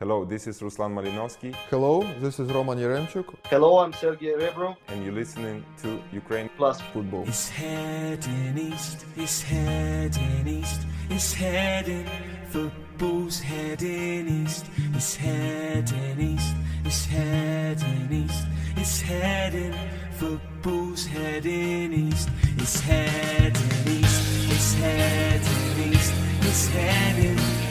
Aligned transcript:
Hello, 0.00 0.24
this 0.24 0.46
is 0.46 0.60
Ruslan 0.60 0.92
Malinovsky, 0.94 1.52
Hello, 1.70 2.04
this 2.20 2.38
is 2.38 2.48
Roman 2.52 2.78
Yaremchuk. 2.78 3.34
Hello, 3.50 3.78
I'm 3.78 3.92
Sergey 3.92 4.32
Rebrov. 4.38 4.76
and 4.86 5.04
you're 5.04 5.12
listening 5.12 5.64
to 5.82 6.00
Ukraine 6.12 6.48
Plus, 6.56 6.80
Football. 6.92 7.24
It's 7.26 7.48
heading 7.48 8.56
east, 8.56 9.04
it's 9.16 9.42
heading 9.42 10.46
east, 10.46 10.82
it's 11.10 11.32
heading. 11.34 12.06
Football's 12.48 13.40
heading 13.40 14.28
east, 14.28 14.66
it's 14.94 15.16
heading 15.16 16.20
east, 16.20 16.54
it's 16.84 17.04
heading 17.06 18.12
east, 18.12 18.46
it's 18.76 19.00
heading. 19.00 19.74
Football's 20.12 21.06
heading 21.06 21.92
east, 21.92 22.28
it's 22.56 22.78
heading 22.80 23.88
east, 23.98 24.20
it's 24.48 24.74
heading 24.74 25.92
east, 25.92 26.14
it's 26.42 26.68
heading. 26.68 27.67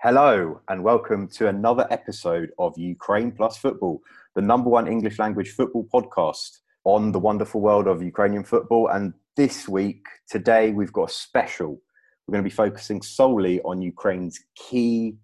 Hello, 0.00 0.60
and 0.68 0.84
welcome 0.84 1.26
to 1.26 1.48
another 1.48 1.84
episode 1.90 2.52
of 2.56 2.78
Ukraine 2.78 3.32
Plus 3.32 3.56
Football, 3.56 4.00
the 4.36 4.40
number 4.40 4.70
one 4.70 4.86
English 4.86 5.18
language 5.18 5.50
football 5.50 5.88
podcast 5.92 6.58
on 6.84 7.10
the 7.10 7.18
wonderful 7.18 7.60
world 7.60 7.88
of 7.88 8.00
Ukrainian 8.00 8.44
football. 8.44 8.86
And 8.86 9.12
this 9.36 9.68
week, 9.68 10.06
today, 10.28 10.70
we've 10.70 10.92
got 10.92 11.10
a 11.10 11.12
special. 11.12 11.82
We're 12.28 12.32
going 12.34 12.44
to 12.44 12.48
be 12.48 12.54
focusing 12.54 13.02
solely 13.02 13.60
on 13.62 13.82
Ukraine's 13.82 14.38
key 14.54 15.16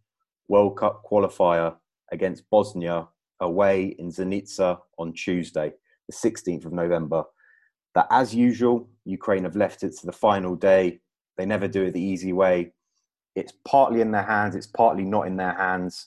World 0.48 0.76
Cup 0.76 1.04
qualifier 1.08 1.76
against 2.10 2.50
Bosnia 2.50 3.06
away 3.38 3.94
in 4.00 4.08
Zenica 4.08 4.80
on 4.98 5.12
Tuesday, 5.12 5.72
the 6.08 6.12
16th 6.12 6.66
of 6.66 6.72
November. 6.72 7.22
That, 7.94 8.08
as 8.10 8.34
usual, 8.34 8.88
Ukraine 9.04 9.44
have 9.44 9.54
left 9.54 9.84
it 9.84 9.96
to 9.98 10.06
the 10.06 10.12
final 10.12 10.56
day. 10.56 10.98
They 11.36 11.46
never 11.46 11.68
do 11.68 11.84
it 11.84 11.92
the 11.92 12.02
easy 12.02 12.32
way 12.32 12.72
it's 13.34 13.52
partly 13.66 14.00
in 14.00 14.10
their 14.10 14.22
hands, 14.22 14.54
it's 14.54 14.66
partly 14.66 15.04
not 15.04 15.26
in 15.26 15.36
their 15.36 15.54
hands. 15.54 16.06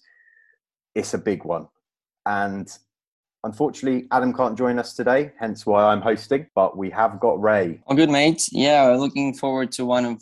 It's 0.95 1.14
a 1.14 1.17
big 1.17 1.44
one. 1.44 1.67
And 2.25 2.72
unfortunately, 3.44 4.08
Adam 4.11 4.33
can't 4.33 4.58
join 4.58 4.80
us 4.80 4.94
today, 4.94 5.31
hence 5.39 5.66
why 5.66 5.86
I'm 5.86 6.02
hosting, 6.02 6.48
but 6.55 6.78
we 6.78 6.89
have 6.89 7.20
got 7.20 7.42
Rey. 7.42 7.81
Oh, 7.88 7.95
good, 7.95 8.09
mate. 8.09 8.48
Yeah, 8.52 8.88
looking 8.98 9.33
forward 9.33 9.72
to 9.73 9.86
one 9.86 10.05
of 10.05 10.22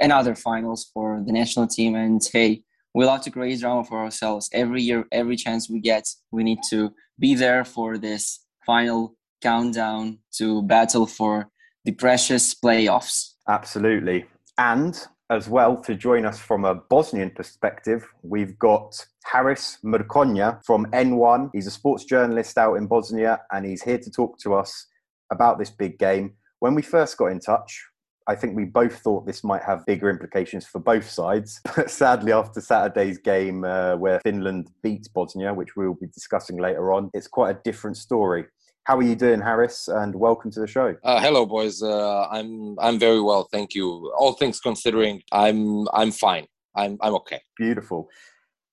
another 0.00 0.34
finals 0.34 0.90
for 0.94 1.22
the 1.26 1.32
national 1.32 1.66
team. 1.66 1.94
And 1.94 2.20
hey, 2.32 2.62
we 2.94 3.04
love 3.04 3.22
to 3.22 3.30
create 3.30 3.60
drama 3.60 3.84
for 3.84 3.98
ourselves. 3.98 4.48
Every 4.52 4.82
year, 4.82 5.04
every 5.12 5.36
chance 5.36 5.68
we 5.68 5.80
get, 5.80 6.08
we 6.30 6.44
need 6.44 6.58
to 6.70 6.92
be 7.18 7.34
there 7.34 7.64
for 7.64 7.98
this 7.98 8.44
final 8.64 9.16
countdown 9.40 10.18
to 10.38 10.62
battle 10.62 11.06
for 11.06 11.50
the 11.84 11.92
precious 11.92 12.54
playoffs. 12.54 13.32
Absolutely. 13.48 14.24
And 14.58 15.04
as 15.32 15.48
well, 15.48 15.76
to 15.82 15.94
join 15.94 16.26
us 16.26 16.38
from 16.38 16.64
a 16.64 16.74
Bosnian 16.74 17.30
perspective, 17.30 18.06
we've 18.22 18.58
got 18.58 19.04
Haris 19.24 19.78
Mrkonja 19.84 20.64
from 20.64 20.86
N1. 20.86 21.50
He's 21.52 21.66
a 21.66 21.70
sports 21.70 22.04
journalist 22.04 22.58
out 22.58 22.74
in 22.74 22.86
Bosnia, 22.86 23.40
and 23.50 23.64
he's 23.64 23.82
here 23.82 23.98
to 23.98 24.10
talk 24.10 24.38
to 24.40 24.54
us 24.54 24.86
about 25.30 25.58
this 25.58 25.70
big 25.70 25.98
game. 25.98 26.34
When 26.60 26.74
we 26.74 26.82
first 26.82 27.16
got 27.16 27.26
in 27.26 27.40
touch, 27.40 27.82
I 28.28 28.36
think 28.36 28.54
we 28.54 28.64
both 28.64 28.98
thought 28.98 29.26
this 29.26 29.42
might 29.42 29.62
have 29.62 29.86
bigger 29.86 30.10
implications 30.10 30.66
for 30.66 30.78
both 30.78 31.08
sides. 31.08 31.60
But 31.76 31.90
sadly, 31.90 32.32
after 32.32 32.60
Saturday's 32.60 33.18
game 33.18 33.64
uh, 33.64 33.96
where 33.96 34.20
Finland 34.20 34.68
beat 34.82 35.08
Bosnia, 35.14 35.54
which 35.54 35.76
we'll 35.76 35.94
be 35.94 36.06
discussing 36.08 36.58
later 36.58 36.92
on, 36.92 37.10
it's 37.14 37.26
quite 37.26 37.56
a 37.56 37.60
different 37.64 37.96
story. 37.96 38.44
How 38.84 38.96
are 38.98 39.02
you 39.02 39.14
doing, 39.14 39.40
Haris? 39.40 39.86
And 39.86 40.12
welcome 40.12 40.50
to 40.50 40.60
the 40.60 40.66
show. 40.66 40.96
Uh, 41.04 41.20
hello, 41.20 41.46
boys. 41.46 41.82
Uh, 41.82 42.26
I'm 42.28 42.76
I'm 42.80 42.98
very 42.98 43.20
well, 43.20 43.48
thank 43.52 43.74
you. 43.74 44.12
All 44.18 44.32
things 44.32 44.58
considering, 44.58 45.22
I'm 45.30 45.86
I'm 45.94 46.10
fine. 46.10 46.46
I'm 46.74 46.98
I'm 47.00 47.14
okay. 47.14 47.40
Beautiful. 47.56 48.08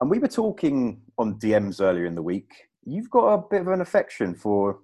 And 0.02 0.10
we 0.10 0.18
were 0.18 0.28
talking 0.28 1.02
on 1.20 1.38
DMs 1.40 1.80
earlier 1.80 2.06
in 2.06 2.16
the 2.16 2.24
week. 2.24 2.50
You've 2.86 3.12
got 3.12 3.34
a 3.34 3.44
bit 3.52 3.62
of 3.62 3.68
an 3.68 3.82
affection 3.82 4.34
for 4.34 4.80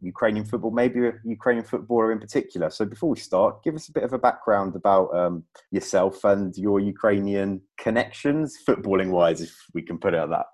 Ukrainian 0.00 0.46
football, 0.46 0.70
maybe 0.70 1.08
a 1.08 1.12
Ukrainian 1.24 1.66
footballer 1.66 2.10
in 2.12 2.18
particular. 2.18 2.70
So 2.70 2.86
before 2.86 3.10
we 3.10 3.18
start, 3.18 3.62
give 3.64 3.74
us 3.74 3.88
a 3.88 3.92
bit 3.92 4.04
of 4.04 4.14
a 4.14 4.18
background 4.18 4.76
about 4.76 5.14
um, 5.14 5.44
yourself 5.72 6.24
and 6.24 6.56
your 6.56 6.80
Ukrainian 6.80 7.60
connections, 7.76 8.56
footballing 8.66 9.10
wise, 9.10 9.42
if 9.42 9.54
we 9.74 9.82
can 9.82 9.98
put 9.98 10.14
it 10.14 10.20
at 10.20 10.30
that. 10.30 10.46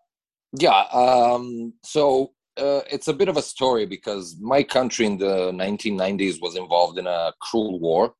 Yeah. 0.58 0.80
Um, 0.92 1.74
so 1.84 2.32
uh, 2.60 2.82
it's 2.90 3.08
a 3.08 3.12
bit 3.12 3.28
of 3.28 3.36
a 3.36 3.42
story 3.42 3.86
because 3.86 4.36
my 4.40 4.62
country 4.62 5.06
in 5.06 5.18
the 5.18 5.50
1990s 5.52 6.40
was 6.40 6.56
involved 6.56 6.98
in 6.98 7.06
a 7.06 7.32
cruel 7.40 7.80
war, 7.80 8.14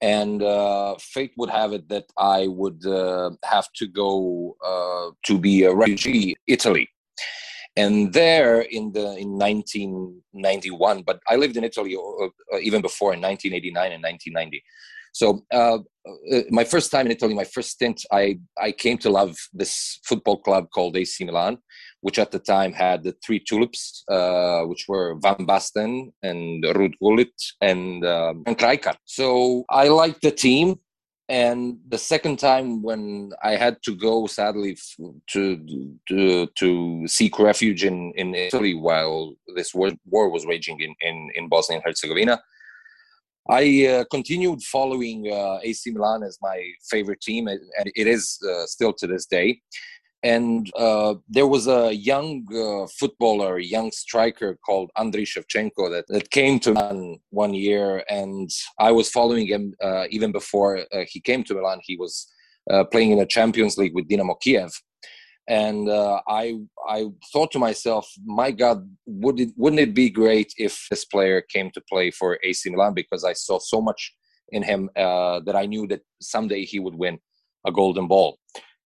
and 0.00 0.42
uh, 0.42 0.94
fate 0.98 1.32
would 1.36 1.50
have 1.50 1.72
it 1.72 1.88
that 1.88 2.06
I 2.16 2.46
would 2.46 2.84
uh, 2.86 3.30
have 3.44 3.68
to 3.76 3.86
go 3.86 4.56
uh, 4.64 5.10
to 5.26 5.38
be 5.38 5.64
a 5.64 5.74
refugee, 5.74 6.36
Italy. 6.46 6.88
And 7.76 8.12
there 8.12 8.62
in 8.62 8.92
the 8.92 9.16
in 9.16 9.38
1991, 9.38 11.02
but 11.02 11.20
I 11.28 11.36
lived 11.36 11.56
in 11.56 11.64
Italy 11.64 11.96
uh, 11.96 12.58
even 12.60 12.82
before 12.82 13.14
in 13.14 13.20
1989 13.20 13.92
and 13.92 14.02
1990. 14.02 14.62
So 15.12 15.44
uh, 15.52 15.78
uh, 16.32 16.40
my 16.50 16.64
first 16.64 16.90
time 16.90 17.06
in 17.06 17.12
Italy, 17.12 17.34
my 17.34 17.44
first 17.44 17.70
stint, 17.70 18.04
I 18.12 18.38
I 18.58 18.72
came 18.72 18.98
to 18.98 19.10
love 19.10 19.36
this 19.52 20.00
football 20.04 20.38
club 20.38 20.68
called 20.74 20.96
AC 20.96 21.24
Milan, 21.24 21.58
which 22.00 22.18
at 22.18 22.30
the 22.30 22.38
time 22.38 22.72
had 22.72 23.02
the 23.02 23.14
three 23.24 23.40
tulips, 23.40 24.04
uh, 24.08 24.62
which 24.62 24.86
were 24.88 25.16
Van 25.20 25.46
Basten 25.46 26.12
and 26.22 26.64
Ruud 26.64 26.94
Gullit 27.00 27.34
and 27.60 28.04
um, 28.04 28.42
and 28.46 28.56
Rijkaard. 28.58 28.96
So 29.04 29.64
I 29.70 29.88
liked 29.88 30.22
the 30.22 30.30
team. 30.30 30.76
And 31.30 31.78
the 31.88 31.96
second 31.96 32.40
time 32.40 32.82
when 32.82 33.30
I 33.40 33.52
had 33.54 33.76
to 33.84 33.94
go, 33.94 34.26
sadly, 34.26 34.76
to 35.28 35.96
to 36.08 36.46
to 36.46 37.06
seek 37.06 37.38
refuge 37.38 37.84
in, 37.84 38.12
in 38.16 38.34
Italy 38.34 38.74
while 38.74 39.34
this 39.54 39.72
war, 39.72 39.92
war 40.06 40.28
was 40.28 40.44
raging 40.44 40.80
in, 40.80 40.92
in, 41.00 41.30
in 41.36 41.48
Bosnia 41.48 41.76
and 41.76 41.84
Herzegovina, 41.86 42.42
I 43.48 43.86
uh, 43.86 44.04
continued 44.10 44.62
following 44.62 45.32
uh, 45.32 45.58
AC 45.62 45.90
Milan 45.90 46.22
as 46.22 46.38
my 46.42 46.62
favorite 46.88 47.20
team, 47.20 47.48
and 47.48 47.60
it 47.96 48.06
is 48.06 48.38
uh, 48.48 48.66
still 48.66 48.92
to 48.94 49.06
this 49.06 49.26
day. 49.26 49.60
And 50.22 50.70
uh, 50.76 51.14
there 51.28 51.46
was 51.46 51.66
a 51.66 51.94
young 51.94 52.46
uh, 52.54 52.86
footballer, 52.98 53.58
young 53.58 53.90
striker 53.90 54.58
called 54.66 54.90
Andriy 54.98 55.26
Shevchenko 55.26 55.90
that, 55.90 56.04
that 56.08 56.30
came 56.30 56.60
to 56.60 56.74
Milan 56.74 57.18
one 57.30 57.54
year, 57.54 58.04
and 58.10 58.50
I 58.78 58.92
was 58.92 59.08
following 59.08 59.46
him 59.46 59.74
uh, 59.82 60.04
even 60.10 60.30
before 60.30 60.84
he 61.08 61.20
came 61.20 61.42
to 61.44 61.54
Milan. 61.54 61.80
He 61.82 61.96
was 61.96 62.30
playing 62.92 63.12
in 63.12 63.18
the 63.18 63.26
Champions 63.26 63.78
League 63.78 63.94
with 63.94 64.08
Dynamo 64.08 64.34
Kiev, 64.34 64.70
and 65.50 65.88
uh, 65.88 66.20
I 66.28 66.60
I 66.88 67.06
thought 67.32 67.50
to 67.52 67.58
myself, 67.58 68.08
my 68.24 68.52
God, 68.52 68.88
would 69.04 69.40
it 69.40 69.50
wouldn't 69.56 69.80
it 69.80 69.94
be 69.94 70.08
great 70.08 70.54
if 70.56 70.86
this 70.90 71.04
player 71.04 71.40
came 71.42 71.72
to 71.72 71.82
play 71.90 72.12
for 72.12 72.38
AC 72.44 72.70
Milan 72.70 72.94
because 72.94 73.24
I 73.24 73.32
saw 73.32 73.58
so 73.58 73.82
much 73.82 74.14
in 74.50 74.62
him 74.62 74.88
uh, 74.96 75.40
that 75.40 75.56
I 75.56 75.66
knew 75.66 75.88
that 75.88 76.02
someday 76.20 76.64
he 76.64 76.78
would 76.78 76.94
win 76.94 77.18
a 77.66 77.72
Golden 77.72 78.06
Ball, 78.06 78.38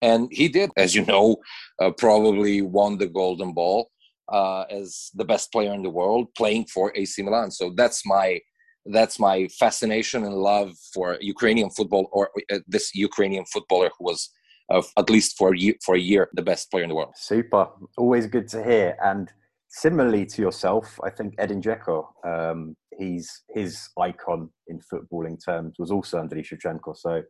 and 0.03 0.29
he 0.31 0.49
did, 0.49 0.71
as 0.77 0.95
you 0.95 1.05
know, 1.07 1.37
uh, 1.81 1.93
probably 1.93 2.61
won 2.61 2.99
the 2.99 3.09
Golden 3.09 3.55
Ball 3.55 3.91
uh, 4.31 4.65
as 4.71 5.11
the 5.15 5.25
best 5.25 5.51
player 5.53 5.73
in 5.73 5.83
the 5.83 5.97
world 6.01 6.29
playing 6.37 6.67
for 6.67 6.93
AC 6.95 7.23
Milan. 7.23 7.51
So 7.51 7.73
that's 7.75 8.05
my 8.05 8.39
that's 8.87 9.19
my 9.19 9.49
fascination 9.59 10.25
and 10.25 10.35
love 10.35 10.73
for 10.93 11.17
Ukrainian 11.23 11.71
football 11.71 12.11
or 12.13 12.31
uh, 12.53 12.59
this 12.67 12.95
Ukrainian 12.95 13.47
footballer 13.47 13.91
who 13.97 14.05
was 14.05 14.31
uh, 14.71 14.83
at 14.97 15.11
least 15.11 15.37
for 15.37 15.53
a 15.53 15.59
year, 15.59 15.75
for 15.85 15.95
a 15.95 16.01
year 16.01 16.29
the 16.35 16.43
best 16.43 16.71
player 16.71 16.85
in 16.85 16.89
the 16.89 16.95
world. 16.95 17.13
Super. 17.17 17.69
Always 17.99 18.27
good 18.27 18.49
to 18.49 18.63
hear. 18.63 18.97
And 19.03 19.31
similarly 19.69 20.27
to 20.27 20.43
yourself, 20.43 20.99
I 21.05 21.11
think 21.11 21.35
Edin 21.39 21.61
Dzeko, 21.61 22.07
um, 22.25 22.77
he's 22.97 23.43
his 23.51 23.89
icon 23.99 24.51
in 24.69 24.81
footballing 24.81 25.43
terms 25.45 25.77
was 25.79 25.91
also 25.91 26.23
Andriy 26.23 26.45
Shevchenko. 26.45 26.97
So 26.97 27.23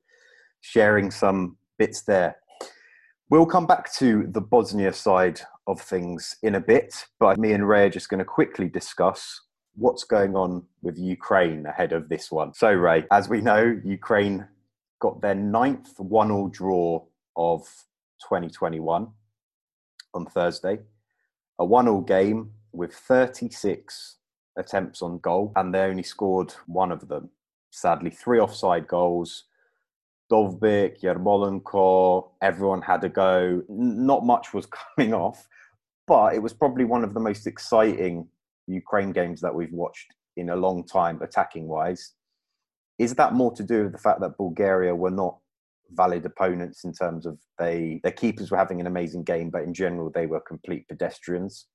sharing 0.60 1.10
some 1.10 1.56
bits 1.78 2.02
there. 2.02 2.36
We'll 3.30 3.46
come 3.46 3.66
back 3.66 3.92
to 3.94 4.26
the 4.26 4.40
Bosnia 4.40 4.92
side 4.92 5.40
of 5.66 5.80
things 5.80 6.36
in 6.42 6.56
a 6.56 6.60
bit, 6.60 7.06
but 7.20 7.38
me 7.38 7.52
and 7.52 7.66
Rey 7.68 7.86
are 7.86 7.90
just 7.90 8.08
going 8.08 8.18
to 8.18 8.24
quickly 8.24 8.68
discuss 8.68 9.40
what's 9.76 10.02
going 10.02 10.34
on 10.34 10.64
with 10.82 10.98
Ukraine 10.98 11.64
ahead 11.66 11.92
of 11.92 12.08
this 12.08 12.30
one. 12.30 12.52
So, 12.52 12.72
Rey, 12.72 13.04
as 13.12 13.28
we 13.28 13.40
know, 13.40 13.80
Ukraine 13.84 14.48
got 15.00 15.22
their 15.22 15.36
ninth 15.36 15.98
one 15.98 16.30
all 16.32 16.48
draw 16.48 17.04
of 17.36 17.62
2021 18.22 19.08
on 20.14 20.26
Thursday. 20.26 20.80
A 21.58 21.64
one 21.64 21.88
all 21.88 22.00
game 22.00 22.52
with 22.72 22.94
36 22.94 24.16
attempts 24.56 25.02
on 25.02 25.18
goal, 25.18 25.52
and 25.56 25.74
they 25.74 25.80
only 25.80 26.02
scored 26.02 26.54
one 26.66 26.92
of 26.92 27.08
them. 27.08 27.30
Sadly, 27.70 28.10
three 28.10 28.40
offside 28.40 28.86
goals. 28.86 29.44
Dovbyk, 30.30 31.00
Yarmolenko, 31.00 32.30
everyone 32.40 32.82
had 32.82 33.02
a 33.02 33.08
go. 33.08 33.62
Not 33.68 34.24
much 34.24 34.54
was 34.54 34.66
coming 34.96 35.12
off, 35.12 35.46
but 36.06 36.34
it 36.34 36.42
was 36.42 36.52
probably 36.52 36.84
one 36.84 37.02
of 37.02 37.14
the 37.14 37.20
most 37.20 37.46
exciting 37.46 38.28
Ukraine 38.66 39.12
games 39.12 39.40
that 39.40 39.54
we've 39.54 39.72
watched 39.72 40.14
in 40.36 40.50
a 40.50 40.56
long 40.56 40.86
time, 40.86 41.20
attacking 41.20 41.66
wise. 41.66 42.14
Is 42.98 43.14
that 43.14 43.32
more 43.32 43.52
to 43.54 43.62
do 43.62 43.84
with 43.84 43.92
the 43.92 43.98
fact 43.98 44.20
that 44.20 44.36
Bulgaria 44.36 44.94
were 44.94 45.10
not 45.10 45.38
valid 45.92 46.24
opponents 46.26 46.84
in 46.84 46.92
terms 46.92 47.26
of 47.26 47.38
they 47.58 48.00
their 48.02 48.12
keepers 48.12 48.50
were 48.50 48.56
having 48.56 48.80
an 48.80 48.86
amazing 48.86 49.24
game, 49.24 49.50
but 49.50 49.62
in 49.62 49.74
general 49.74 50.10
they 50.10 50.26
were 50.26 50.40
complete 50.40 50.86
pedestrians? 50.88 51.66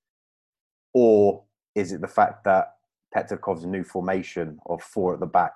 Or 0.93 1.43
is 1.75 1.91
it 1.91 2.01
the 2.01 2.07
fact 2.07 2.43
that 2.45 2.73
Petrakov's 3.15 3.65
new 3.65 3.83
formation 3.83 4.59
of 4.67 4.81
four 4.81 5.13
at 5.13 5.19
the 5.19 5.25
back 5.25 5.53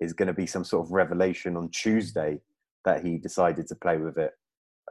is 0.00 0.12
going 0.12 0.28
to 0.28 0.32
be 0.32 0.46
some 0.46 0.64
sort 0.64 0.86
of 0.86 0.92
revelation 0.92 1.56
on 1.56 1.68
Tuesday 1.70 2.40
that 2.84 3.04
he 3.04 3.18
decided 3.18 3.66
to 3.68 3.74
play 3.76 3.98
with 3.98 4.18
it 4.18 4.32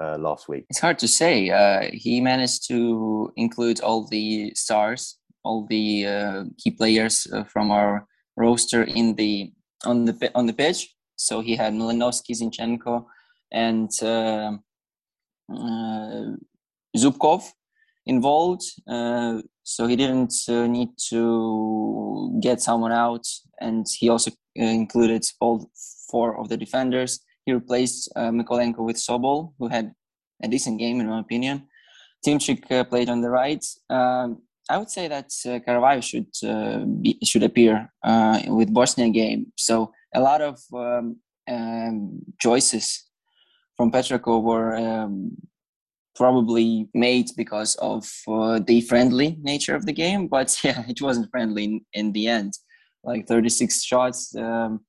uh, 0.01 0.17
last 0.17 0.47
week? 0.47 0.65
It's 0.69 0.79
hard 0.79 0.99
to 0.99 1.07
say. 1.07 1.49
Uh, 1.49 1.89
he 1.91 2.21
managed 2.21 2.67
to 2.67 3.31
include 3.35 3.81
all 3.81 4.07
the 4.07 4.53
stars, 4.55 5.17
all 5.43 5.65
the 5.69 6.05
uh, 6.05 6.43
key 6.57 6.71
players 6.71 7.27
uh, 7.33 7.43
from 7.45 7.71
our 7.71 8.07
roster 8.37 8.83
in 8.83 9.15
the 9.15 9.51
on 9.85 10.05
the 10.05 10.31
on 10.35 10.45
the 10.45 10.53
pitch. 10.53 10.93
So 11.25 11.41
he 11.41 11.55
had 11.55 11.73
Malinovsky, 11.73 12.33
Zinchenko, 12.39 13.05
and 13.51 13.89
uh, 14.01 14.51
uh, 15.53 16.35
Zubkov 16.97 17.43
involved. 18.05 18.63
so 19.63 19.87
he 19.87 19.95
didn't 19.95 20.33
need 20.47 20.89
to 21.09 22.39
get 22.41 22.61
someone 22.61 22.91
out, 22.91 23.25
and 23.59 23.85
he 23.99 24.09
also 24.09 24.31
included 24.55 25.23
all 25.39 25.69
four 26.09 26.39
of 26.39 26.49
the 26.49 26.57
defenders 26.57 27.21
he 27.45 27.53
replaced 27.53 28.11
uh, 28.15 28.31
Mykolenko 28.31 28.79
with 28.79 28.97
Sobol, 28.97 29.53
who 29.57 29.67
had 29.67 29.93
a 30.43 30.47
decent 30.47 30.79
game 30.79 30.99
in 30.99 31.07
my 31.07 31.19
opinion. 31.19 31.67
Timchik 32.25 32.71
uh, 32.71 32.83
played 32.83 33.09
on 33.09 33.21
the 33.21 33.29
right. 33.29 33.63
Um, 33.89 34.43
I 34.69 34.77
would 34.77 34.89
say 34.89 35.07
that 35.07 35.31
uh, 35.45 35.99
should 36.01 36.27
uh, 36.45 36.79
be, 36.85 37.17
should 37.23 37.43
appear 37.43 37.91
uh, 38.03 38.41
with 38.47 38.73
Bosnia 38.73 39.09
game. 39.09 39.51
So 39.57 39.91
a 40.13 40.21
lot 40.21 40.41
of 40.41 40.59
um, 40.73 41.17
um, 41.49 42.21
choices 42.39 43.05
from 43.77 43.91
Petrakov 43.91 44.43
were 44.43 44.75
um, 44.75 45.35
probably 46.15 46.87
made 46.93 47.27
because 47.37 47.75
of 47.75 48.09
uh, 48.27 48.59
the 48.65 48.81
friendly 48.81 49.37
nature 49.41 49.75
of 49.75 49.85
the 49.85 49.93
game. 49.93 50.27
But 50.27 50.57
yeah, 50.63 50.83
it 50.87 51.01
wasn't 51.01 51.31
friendly 51.31 51.63
in, 51.63 51.81
in 51.93 52.11
the 52.11 52.27
end. 52.27 52.53
Like 53.03 53.27
36 53.27 53.83
shots, 53.83 54.35
um, 54.35 54.81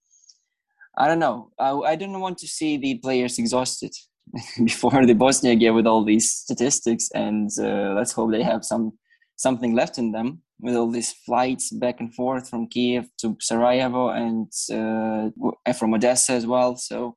I 0.99 1.09
don't 1.09 1.19
know. 1.19 1.51
I, 1.59 1.71
I 1.71 1.97
didn't 1.97 2.21
want 2.21 2.39
to 2.39 2.47
see 2.47 2.77
the 2.77 2.99
players 2.99 3.39
exhausted 3.39 3.93
before 4.59 5.07
the 5.07 5.15
Bosnia 5.15 5.57
game 5.57 5.75
with 5.75 5.87
all 5.87 6.05
these 6.05 6.31
statistics, 6.31 7.11
and 7.15 7.49
uh, 7.59 7.95
let's 7.95 8.13
hope 8.13 8.31
they 8.31 8.43
have 8.43 8.65
some 8.65 8.93
something 9.43 9.75
left 9.75 9.99
in 9.99 10.13
them 10.13 10.29
with 10.61 10.77
all 10.77 10.91
these 10.91 11.13
flights 11.27 11.71
back 11.71 12.01
and 12.01 12.15
forth 12.15 12.49
from 12.49 12.69
Kiev 12.69 13.05
to 13.19 13.37
Sarajevo 13.41 14.11
and 14.11 14.47
uh, 14.73 15.73
from 15.73 15.95
Odessa 15.95 16.33
as 16.33 16.47
well. 16.47 16.77
So 16.77 17.17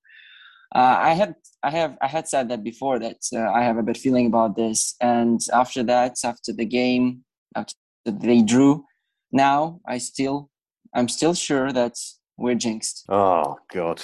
uh, 0.73 0.97
I 1.09 1.13
had 1.13 1.35
I 1.63 1.69
have 1.69 1.97
I 2.01 2.07
had 2.07 2.27
said 2.27 2.49
that 2.49 2.63
before 2.63 2.97
that 2.99 3.21
uh, 3.33 3.49
I 3.51 3.61
have 3.63 3.77
a 3.77 3.83
bad 3.83 3.97
feeling 3.97 4.27
about 4.27 4.55
this, 4.55 4.95
and 4.99 5.39
after 5.53 5.83
that, 5.83 6.13
after 6.23 6.51
the 6.51 6.65
game, 6.65 7.23
after 7.55 7.75
they 8.05 8.41
drew, 8.41 8.83
now 9.31 9.79
I 9.87 9.99
still 9.99 10.49
I'm 10.95 11.07
still 11.07 11.35
sure 11.35 11.71
that 11.71 11.95
we're 12.37 12.55
jinxed. 12.55 13.05
Oh 13.09 13.55
God! 13.71 14.01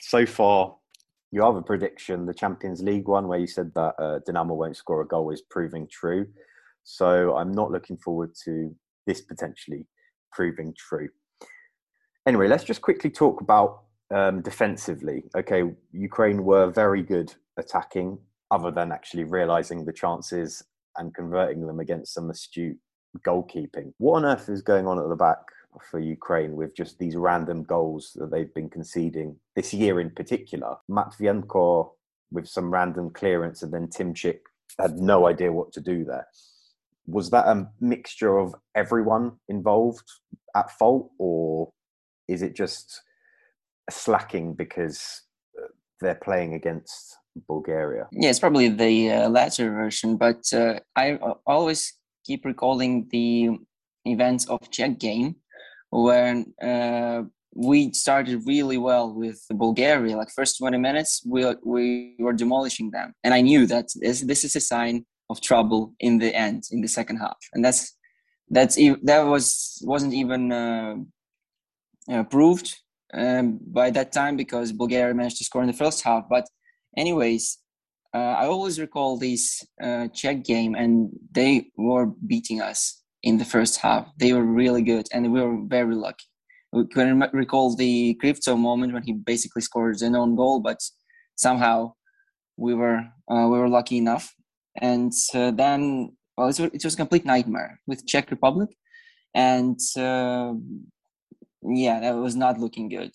So 0.00 0.24
far, 0.24 0.76
your 1.32 1.44
other 1.50 1.62
prediction, 1.62 2.26
the 2.26 2.34
Champions 2.34 2.80
League 2.82 3.08
one, 3.08 3.26
where 3.28 3.38
you 3.38 3.48
said 3.48 3.72
that 3.74 3.94
uh, 3.98 4.18
Dinamo 4.26 4.56
won't 4.56 4.76
score 4.76 5.02
a 5.02 5.06
goal, 5.06 5.30
is 5.30 5.42
proving 5.50 5.88
true. 5.90 6.26
So 6.84 7.36
I'm 7.36 7.52
not 7.52 7.70
looking 7.70 7.96
forward 7.96 8.32
to 8.44 8.74
this 9.06 9.20
potentially 9.20 9.86
proving 10.32 10.74
true. 10.76 11.08
Anyway, 12.26 12.48
let's 12.48 12.64
just 12.64 12.82
quickly 12.82 13.10
talk 13.10 13.40
about 13.40 13.82
um, 14.14 14.42
defensively. 14.42 15.24
Okay, 15.36 15.62
Ukraine 15.92 16.44
were 16.44 16.70
very 16.70 17.02
good 17.02 17.34
attacking, 17.56 18.18
other 18.50 18.70
than 18.70 18.92
actually 18.92 19.24
realizing 19.24 19.84
the 19.84 19.92
chances 19.92 20.62
and 20.96 21.14
converting 21.14 21.66
them 21.66 21.80
against 21.80 22.14
some 22.14 22.30
astute 22.30 22.78
goalkeeping. 23.26 23.92
What 23.98 24.18
on 24.18 24.24
earth 24.24 24.48
is 24.48 24.62
going 24.62 24.86
on 24.86 24.98
at 24.98 25.08
the 25.08 25.16
back 25.16 25.38
for 25.90 25.98
Ukraine 25.98 26.54
with 26.54 26.74
just 26.74 26.98
these 26.98 27.16
random 27.16 27.64
goals 27.64 28.12
that 28.16 28.30
they've 28.30 28.52
been 28.54 28.70
conceding 28.70 29.36
this 29.56 29.74
year 29.74 30.00
in 30.00 30.10
particular. 30.10 30.76
Matvienko 30.90 31.90
with 32.30 32.46
some 32.46 32.72
random 32.72 33.10
clearance 33.10 33.62
and 33.62 33.72
then 33.72 33.88
Timchik 33.88 34.40
had 34.78 34.98
no 34.98 35.26
idea 35.26 35.52
what 35.52 35.72
to 35.72 35.80
do 35.80 36.04
there. 36.04 36.26
Was 37.06 37.30
that 37.30 37.46
a 37.46 37.68
mixture 37.80 38.38
of 38.38 38.54
everyone 38.74 39.32
involved 39.48 40.08
at 40.56 40.70
fault 40.70 41.10
or 41.18 41.70
is 42.28 42.42
it 42.42 42.54
just 42.54 43.02
slacking 43.90 44.54
because 44.54 45.22
uh, 45.58 45.66
they're 46.00 46.14
playing 46.14 46.54
against 46.54 47.16
Bulgaria? 47.46 48.08
Yeah, 48.12 48.30
it's 48.30 48.38
probably 48.38 48.68
the 48.68 49.10
uh, 49.10 49.28
latter 49.28 49.70
version, 49.70 50.16
but 50.16 50.42
uh, 50.52 50.80
I 50.96 51.18
always 51.46 51.94
keep 52.24 52.44
recalling 52.44 53.08
the 53.10 53.50
events 54.04 54.46
of 54.46 54.70
Czech 54.70 54.98
game 54.98 55.36
when 55.90 56.54
uh, 56.62 57.22
we 57.54 57.92
started 57.92 58.42
really 58.46 58.78
well 58.78 59.12
with 59.12 59.40
Bulgaria. 59.50 60.16
Like 60.16 60.30
first 60.30 60.58
20 60.58 60.78
minutes, 60.78 61.22
we 61.26 61.54
we 61.64 62.16
were 62.18 62.32
demolishing 62.32 62.90
them, 62.90 63.12
and 63.22 63.34
I 63.34 63.40
knew 63.40 63.66
that 63.66 63.86
this 63.94 64.20
this 64.22 64.44
is 64.44 64.56
a 64.56 64.60
sign 64.60 65.04
of 65.30 65.40
trouble 65.40 65.94
in 66.00 66.18
the 66.18 66.34
end, 66.34 66.64
in 66.70 66.80
the 66.80 66.88
second 66.88 67.16
half, 67.16 67.38
and 67.52 67.64
that's 67.64 67.96
that's 68.50 68.76
that 69.02 69.22
was 69.26 69.78
wasn't 69.84 70.14
even 70.14 70.52
uh, 70.52 70.94
uh, 72.10 72.24
proved 72.24 72.74
um, 73.12 73.58
by 73.66 73.90
that 73.90 74.12
time 74.12 74.36
because 74.36 74.72
Bulgaria 74.72 75.14
managed 75.14 75.38
to 75.38 75.44
score 75.44 75.62
in 75.62 75.68
the 75.68 75.72
first 75.84 76.02
half. 76.02 76.24
But 76.28 76.46
anyways. 76.96 77.58
Uh, 78.16 78.36
I 78.42 78.46
always 78.46 78.78
recall 78.78 79.18
this 79.18 79.66
uh, 79.82 80.06
Czech 80.14 80.44
game, 80.44 80.76
and 80.76 81.10
they 81.32 81.72
were 81.76 82.06
beating 82.24 82.60
us 82.60 83.02
in 83.24 83.38
the 83.38 83.44
first 83.44 83.78
half. 83.78 84.06
They 84.18 84.32
were 84.32 84.44
really 84.44 84.82
good, 84.82 85.08
and 85.12 85.32
we 85.32 85.42
were 85.42 85.58
very 85.66 85.96
lucky. 85.96 86.26
We 86.72 86.86
can 86.86 87.24
recall 87.32 87.74
the 87.74 88.14
Crypto 88.20 88.56
moment 88.56 88.92
when 88.92 89.02
he 89.02 89.12
basically 89.12 89.62
scored 89.62 90.00
an 90.02 90.14
own 90.14 90.36
goal, 90.36 90.60
but 90.60 90.78
somehow 91.34 91.94
we 92.56 92.74
were 92.74 92.98
uh, 93.30 93.46
we 93.50 93.58
were 93.58 93.68
lucky 93.68 93.96
enough. 93.96 94.32
And 94.80 95.12
uh, 95.34 95.50
then, 95.52 96.16
well, 96.36 96.48
it 96.48 96.58
was, 96.58 96.70
it 96.72 96.84
was 96.84 96.94
a 96.94 96.96
complete 96.96 97.24
nightmare 97.24 97.80
with 97.86 98.06
Czech 98.06 98.30
Republic, 98.30 98.70
and 99.34 99.78
uh, 99.96 100.52
yeah, 101.62 102.00
that 102.00 102.16
was 102.16 102.36
not 102.36 102.58
looking 102.58 102.88
good. 102.88 103.12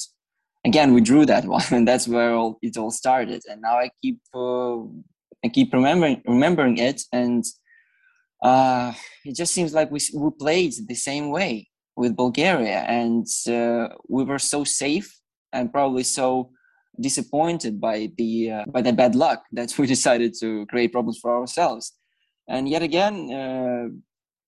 Again, 0.66 0.94
we 0.94 1.02
drew 1.02 1.26
that 1.26 1.46
one, 1.58 1.64
and 1.72 1.88
that's 1.88 2.08
where 2.08 2.34
all, 2.34 2.58
it 2.62 2.78
all 2.78 2.92
started. 2.92 3.44
And 3.50 3.62
now 3.62 3.78
I 3.78 3.90
keep 4.02 4.20
uh, 4.34 4.80
I 5.44 5.48
keep 5.52 5.74
remembering 5.74 6.22
remembering 6.26 6.78
it, 6.78 7.02
and 7.12 7.44
uh, 8.44 8.94
it 9.26 9.36
just 9.36 9.54
seems 9.54 9.74
like 9.74 9.92
we, 9.92 10.00
we 10.14 10.30
played 10.40 10.74
the 10.88 10.96
same 10.96 11.30
way 11.30 11.70
with 11.96 12.16
Bulgaria, 12.16 12.80
and 12.88 13.28
uh, 13.48 13.90
we 14.08 14.24
were 14.24 14.40
so 14.40 14.64
safe 14.64 15.20
and 15.52 15.72
probably 15.72 16.04
so 16.04 16.52
disappointed 17.00 17.80
by 17.80 18.12
the 18.18 18.52
uh, 18.52 18.66
by 18.68 18.82
the 18.82 18.94
bad 18.94 19.16
luck 19.16 19.44
that 19.52 19.78
we 19.78 19.88
decided 19.88 20.34
to 20.40 20.66
create 20.68 20.92
problems 20.92 21.20
for 21.20 21.38
ourselves. 21.40 21.94
And 22.48 22.68
yet 22.68 22.82
again, 22.82 23.32
uh, 23.32 23.90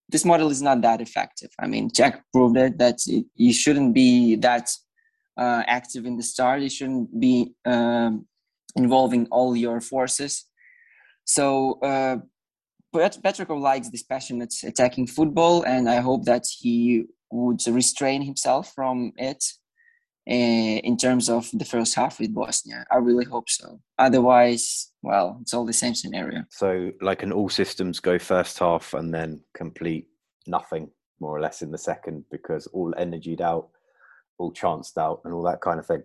this 0.10 0.26
model 0.26 0.50
is 0.50 0.62
not 0.62 0.82
that 0.82 1.02
effective. 1.02 1.52
I 1.60 1.68
mean, 1.68 1.90
Jack 1.94 2.24
proved 2.34 2.58
it 2.58 2.78
that 2.80 3.00
you 3.36 3.54
shouldn't 3.54 3.94
be 3.94 4.36
that 4.38 4.70
uh, 5.38 5.64
active 5.68 6.06
in 6.06 6.18
the 6.18 6.24
start. 6.24 6.62
You 6.62 6.70
shouldn't 6.70 7.20
be 7.20 7.54
um, 7.66 8.26
involving 8.76 9.28
all 9.32 9.56
your 9.56 9.80
forces. 9.80 10.46
So 11.24 11.80
uh, 11.82 12.18
Petrakov 12.94 13.62
likes 13.62 13.90
this 13.90 14.04
passionate 14.04 14.54
attacking 14.64 15.08
football, 15.08 15.64
and 15.64 15.90
I 15.90 16.02
hope 16.02 16.26
that 16.26 16.46
he 16.60 17.06
would 17.32 17.66
restrain 17.68 18.22
himself 18.22 18.74
from 18.74 19.14
it 19.16 19.44
in 20.26 20.98
terms 20.98 21.30
of 21.30 21.50
the 21.54 21.66
first 21.66 21.96
half 21.96 22.20
with 22.20 22.34
Bosnia. 22.34 22.86
I 22.92 22.98
really 22.98 23.26
hope 23.26 23.50
so. 23.50 23.80
Otherwise, 23.98 24.92
well, 25.02 25.40
it's 25.42 25.54
all 25.54 25.66
the 25.66 25.74
same 25.74 25.96
scenario. 25.96 26.44
So, 26.50 26.92
like 27.02 27.24
an 27.24 27.32
all 27.32 27.50
systems 27.50 28.00
go 28.00 28.20
first 28.20 28.60
half 28.60 28.94
and 28.94 29.14
then 29.14 29.44
complete 29.56 30.08
nothing, 30.48 30.90
more 31.20 31.36
or 31.36 31.42
less, 31.42 31.62
in 31.62 31.72
the 31.72 31.78
second 31.78 32.26
because 32.32 32.68
all 32.68 32.94
energied 32.98 33.42
out, 33.42 33.70
all 34.38 34.52
chanced 34.52 34.98
out, 34.98 35.22
and 35.26 35.34
all 35.34 35.44
that 35.44 35.62
kind 35.62 35.80
of 35.80 35.86
thing. 35.88 36.04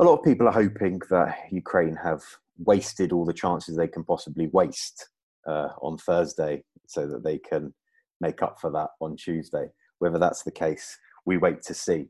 A 0.00 0.04
lot 0.04 0.18
of 0.18 0.24
people 0.24 0.48
are 0.48 0.52
hoping 0.52 1.00
that 1.10 1.36
Ukraine 1.50 1.96
have 1.96 2.22
wasted 2.58 3.12
all 3.12 3.24
the 3.24 3.32
chances 3.32 3.76
they 3.76 3.88
can 3.88 4.04
possibly 4.04 4.48
waste 4.48 5.08
uh, 5.46 5.68
on 5.80 5.96
Thursday 5.96 6.62
so 6.86 7.06
that 7.06 7.24
they 7.24 7.38
can 7.38 7.72
make 8.20 8.42
up 8.42 8.60
for 8.60 8.70
that 8.70 8.90
on 9.00 9.16
Tuesday. 9.16 9.68
Whether 9.98 10.18
that's 10.18 10.42
the 10.42 10.50
case, 10.50 10.98
we 11.24 11.38
wait 11.38 11.62
to 11.62 11.74
see. 11.74 12.08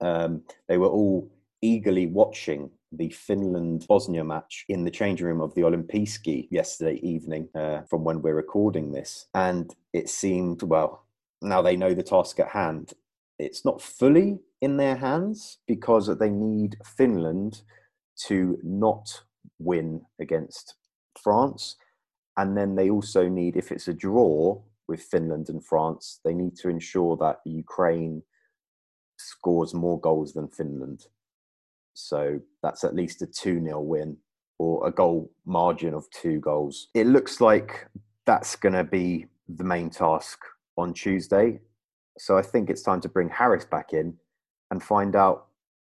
Um, 0.00 0.42
they 0.68 0.78
were 0.78 0.88
all 0.88 1.30
eagerly 1.62 2.06
watching 2.06 2.70
the 2.92 3.10
Finland 3.10 3.86
Bosnia 3.88 4.24
match 4.24 4.64
in 4.68 4.84
the 4.84 4.90
changing 4.90 5.26
room 5.26 5.40
of 5.40 5.54
the 5.54 5.62
Olimpiski 5.62 6.48
yesterday 6.50 6.98
evening 7.02 7.48
uh, 7.54 7.82
from 7.82 8.02
when 8.02 8.20
we're 8.20 8.34
recording 8.34 8.92
this. 8.92 9.26
And 9.34 9.74
it 9.92 10.08
seemed, 10.08 10.62
well, 10.62 11.04
now 11.40 11.62
they 11.62 11.76
know 11.76 11.94
the 11.94 12.02
task 12.02 12.40
at 12.40 12.48
hand. 12.48 12.92
It's 13.38 13.64
not 13.64 13.80
fully 13.80 14.40
in 14.60 14.76
their 14.76 14.96
hands 14.96 15.58
because 15.66 16.06
they 16.18 16.30
need 16.30 16.76
Finland 16.84 17.62
to 18.26 18.58
not 18.62 19.22
win 19.58 20.02
against 20.20 20.74
France. 21.22 21.76
And 22.36 22.56
then 22.56 22.74
they 22.74 22.90
also 22.90 23.28
need, 23.28 23.56
if 23.56 23.70
it's 23.70 23.88
a 23.88 23.94
draw 23.94 24.60
with 24.88 25.02
Finland 25.02 25.48
and 25.48 25.64
France, 25.64 26.20
they 26.24 26.34
need 26.34 26.56
to 26.56 26.68
ensure 26.68 27.16
that 27.18 27.40
Ukraine 27.44 28.22
scores 29.28 29.74
more 29.74 30.00
goals 30.00 30.32
than 30.32 30.48
Finland. 30.48 31.06
So 31.94 32.40
that's 32.62 32.84
at 32.84 32.94
least 32.94 33.22
a 33.22 33.26
2 33.26 33.62
0 33.62 33.80
win 33.80 34.16
or 34.58 34.86
a 34.86 34.92
goal 34.92 35.30
margin 35.44 35.94
of 35.94 36.10
two 36.10 36.38
goals. 36.38 36.88
It 36.94 37.06
looks 37.06 37.40
like 37.40 37.88
that's 38.26 38.56
going 38.56 38.74
to 38.74 38.84
be 38.84 39.26
the 39.48 39.64
main 39.64 39.90
task 39.90 40.38
on 40.76 40.92
Tuesday. 40.92 41.60
So 42.18 42.36
I 42.36 42.42
think 42.42 42.68
it's 42.68 42.82
time 42.82 43.00
to 43.00 43.08
bring 43.08 43.30
Haris 43.30 43.64
back 43.64 43.92
in 43.92 44.16
and 44.70 44.82
find 44.82 45.16
out 45.16 45.46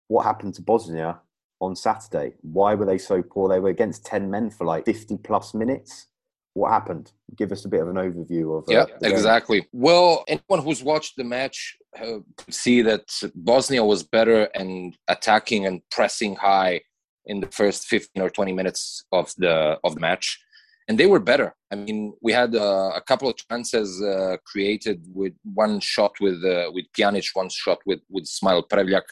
what 0.07 0.23
happened 0.23 0.53
to 0.55 0.61
Bosnia 0.61 1.19
on 1.59 1.75
Saturday. 1.75 2.35
Why 2.41 2.73
were 2.75 2.85
they 2.85 2.97
so 2.97 3.21
poor? 3.21 3.49
They 3.49 3.59
were 3.59 3.69
against 3.69 4.05
10 4.05 4.29
men 4.29 4.49
for 4.49 4.65
like 4.65 4.85
50 4.85 5.17
plus 5.17 5.53
minutes. 5.53 6.07
What 6.53 6.71
happened? 6.71 7.11
Give 7.35 7.51
us 7.51 7.65
a 7.65 7.67
bit 7.67 7.81
of 7.81 7.89
an 7.89 7.95
overview 7.95 8.59
of. 8.59 8.69
Uh, 8.69 8.71
yeah, 8.71 9.09
exactly. 9.09 9.67
Well, 9.71 10.23
anyone 10.27 10.61
who's 10.61 10.83
watched 10.83 11.15
the 11.17 11.23
match 11.23 11.75
uh, 11.99 12.19
could 12.37 12.53
see 12.53 12.81
that 12.83 13.05
Bosnia 13.33 13.83
was 13.83 14.03
better 14.03 14.43
and 14.53 14.95
attacking 15.07 15.65
and 15.65 15.81
pressing 15.89 16.35
high 16.35 16.81
in 17.25 17.39
the 17.39 17.47
first 17.47 17.87
15 17.87 18.21
or 18.21 18.29
20 18.29 18.51
minutes 18.51 19.05
of 19.11 19.33
the 19.37 19.79
of 19.83 19.95
the 19.95 20.01
match 20.01 20.39
and 20.87 20.97
they 20.97 21.05
were 21.05 21.19
better 21.19 21.55
i 21.71 21.75
mean 21.75 22.13
we 22.21 22.31
had 22.31 22.55
uh, 22.55 22.91
a 22.95 23.01
couple 23.01 23.29
of 23.29 23.35
chances 23.49 24.01
uh, 24.01 24.35
created 24.45 25.05
with 25.13 25.33
one 25.53 25.79
shot 25.79 26.13
with 26.19 26.43
uh, 26.43 26.69
with 26.73 26.85
Pjanic 26.97 27.27
one 27.33 27.49
shot 27.49 27.79
with 27.85 28.01
with 28.09 28.25
Smail 28.25 28.67
Prevljak 28.67 29.05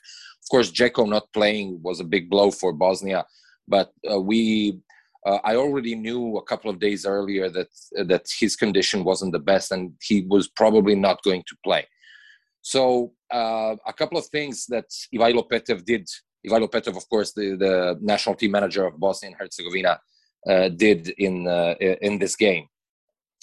of 0.43 0.47
course 0.49 0.71
Dzeko 0.71 1.07
not 1.07 1.31
playing 1.33 1.79
was 1.81 1.99
a 1.99 2.03
big 2.15 2.29
blow 2.29 2.51
for 2.51 2.73
Bosnia 2.73 3.25
but 3.67 3.91
uh, 4.11 4.19
we 4.19 4.79
uh, 5.25 5.39
I 5.43 5.55
already 5.55 5.95
knew 5.95 6.37
a 6.37 6.43
couple 6.43 6.69
of 6.69 6.79
days 6.79 7.05
earlier 7.05 7.49
that 7.49 7.69
that 8.11 8.25
his 8.39 8.55
condition 8.55 9.03
wasn't 9.03 9.33
the 9.33 9.39
best 9.39 9.71
and 9.71 9.93
he 10.01 10.25
was 10.27 10.47
probably 10.47 10.95
not 10.95 11.23
going 11.23 11.43
to 11.47 11.55
play 11.63 11.85
so 12.61 13.13
uh, 13.33 13.75
a 13.87 13.93
couple 13.93 14.17
of 14.17 14.25
things 14.27 14.65
that 14.67 14.85
Ivailo 15.13 15.47
Petev 15.49 15.83
did 15.83 16.07
Ivailo 16.45 16.69
Petev, 16.69 16.97
of 16.97 17.07
course, 17.09 17.33
the, 17.33 17.55
the 17.55 17.97
national 18.01 18.35
team 18.35 18.51
manager 18.51 18.85
of 18.85 18.99
Bosnia 18.99 19.31
and 19.31 19.39
Herzegovina, 19.39 19.99
uh, 20.47 20.69
did 20.69 21.09
in 21.17 21.47
uh, 21.47 21.75
in 21.79 22.17
this 22.17 22.35
game. 22.35 22.67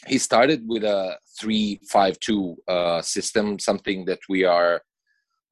He 0.07 0.19
started 0.19 0.65
with 0.67 0.85
a 0.85 1.19
three-five-two 1.41 2.57
uh, 2.67 3.03
system, 3.03 3.59
something 3.59 4.05
that 4.07 4.21
we 4.29 4.45
are, 4.45 4.83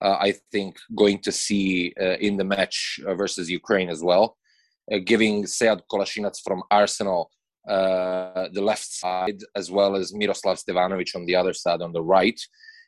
uh, 0.01 0.17
I 0.21 0.35
think, 0.53 0.77
going 0.97 1.21
to 1.23 1.33
see 1.33 1.93
in 2.21 2.37
the 2.37 2.45
match 2.45 3.01
versus 3.17 3.51
Ukraine 3.51 3.89
as 3.89 4.03
well, 4.03 4.37
giving 5.05 5.45
Sead 5.45 5.81
Kolasinac 5.91 6.37
from 6.45 6.63
Arsenal 6.71 7.31
the 7.67 8.63
left 8.63 8.87
side, 8.93 9.41
as 9.55 9.71
well 9.71 9.97
as 9.97 10.15
Miroslav 10.15 10.59
Stevanovic 10.59 11.15
on 11.15 11.27
the 11.27 11.35
other 11.35 11.53
side 11.53 11.83
on 11.83 11.93
the 11.93 12.03
right 12.03 12.41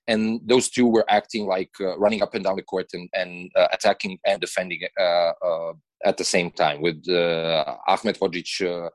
and 0.08 0.40
those 0.44 0.70
two 0.70 0.86
were 0.86 1.04
acting 1.08 1.46
like 1.46 1.70
uh, 1.80 1.96
running 1.98 2.22
up 2.22 2.34
and 2.34 2.42
down 2.42 2.56
the 2.56 2.62
court 2.62 2.86
and, 2.94 3.08
and 3.12 3.50
uh, 3.54 3.68
attacking 3.72 4.18
and 4.26 4.40
defending 4.40 4.80
uh, 4.98 5.32
uh 5.46 5.72
at 6.04 6.16
the 6.16 6.24
same 6.24 6.50
time 6.52 6.80
with 6.80 7.02
uh, 7.08 7.74
Ahmedhodzic, 7.88 8.52
uh, 8.64 8.88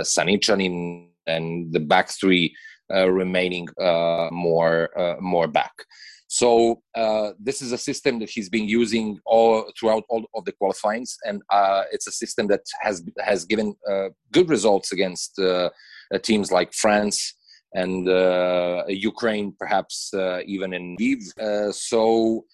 Sanicanin, 0.00 1.08
and 1.26 1.70
the 1.74 1.80
back 1.80 2.08
three 2.10 2.56
remaining 2.90 3.68
more 4.32 4.88
more 5.20 5.46
back. 5.46 5.74
So 6.28 6.82
this 7.38 7.62
is 7.62 7.72
a 7.72 7.78
system 7.78 8.18
that 8.20 8.30
he's 8.30 8.50
been 8.50 8.68
using 8.68 9.18
all 9.24 9.70
throughout 9.78 10.04
all 10.08 10.24
of 10.34 10.44
the 10.44 10.52
qualifyings, 10.52 11.16
and 11.24 11.42
it's 11.90 12.06
a 12.06 12.12
system 12.12 12.46
that 12.48 12.60
has 12.80 13.02
has 13.18 13.44
given 13.44 13.74
good 14.32 14.48
results 14.50 14.92
against 14.92 15.40
teams 16.22 16.52
like 16.52 16.72
France, 16.74 17.34
and 17.74 18.08
uh, 18.08 18.84
Ukraine, 18.88 19.54
perhaps 19.58 20.10
uh, 20.14 20.40
even 20.46 20.72
in 20.72 20.96
Lviv. 20.96 21.38
Uh, 21.38 21.72
so, 21.72 22.44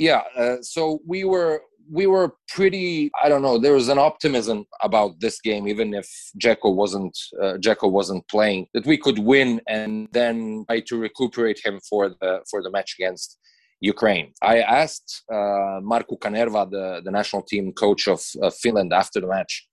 yeah, 0.00 0.22
uh, 0.34 0.56
so 0.62 1.00
we 1.06 1.24
were 1.24 1.62
we 1.92 2.06
were 2.06 2.34
pretty. 2.48 3.10
I 3.22 3.28
don't 3.28 3.42
know. 3.42 3.58
There 3.58 3.74
was 3.74 3.88
an 3.88 3.98
optimism 3.98 4.64
about 4.82 5.20
this 5.20 5.40
game, 5.40 5.68
even 5.68 5.92
if 5.92 6.08
Dzeko 6.42 6.74
wasn't 6.74 7.16
uh, 7.42 7.58
wasn't 7.82 8.26
playing, 8.28 8.66
that 8.72 8.86
we 8.86 8.96
could 8.96 9.18
win 9.18 9.60
and 9.68 10.08
then 10.12 10.64
try 10.70 10.80
to 10.80 10.96
recuperate 10.96 11.60
him 11.62 11.78
for 11.88 12.08
the 12.20 12.40
for 12.50 12.62
the 12.62 12.70
match 12.70 12.96
against. 12.98 13.38
Ukraine. 13.82 14.34
I 14.42 14.58
asked 14.60 15.22
uh, 15.32 15.80
Markku 15.90 16.18
Kanerva, 16.18 16.70
the, 16.70 17.00
the 17.02 17.10
national 17.10 17.42
team 17.44 17.72
coach 17.72 18.08
of 18.08 18.20
Finland, 18.62 18.92
after 18.92 19.22
the 19.22 19.26
match, 19.26 19.66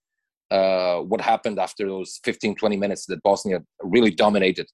uh, 0.50 1.00
what 1.00 1.20
happened 1.20 1.60
after 1.60 1.86
those 1.86 2.22
15, 2.24 2.56
20 2.56 2.78
minutes 2.78 3.06
that 3.08 3.22
Bosnia 3.22 3.60
really 3.82 4.12
dominated. 4.12 4.68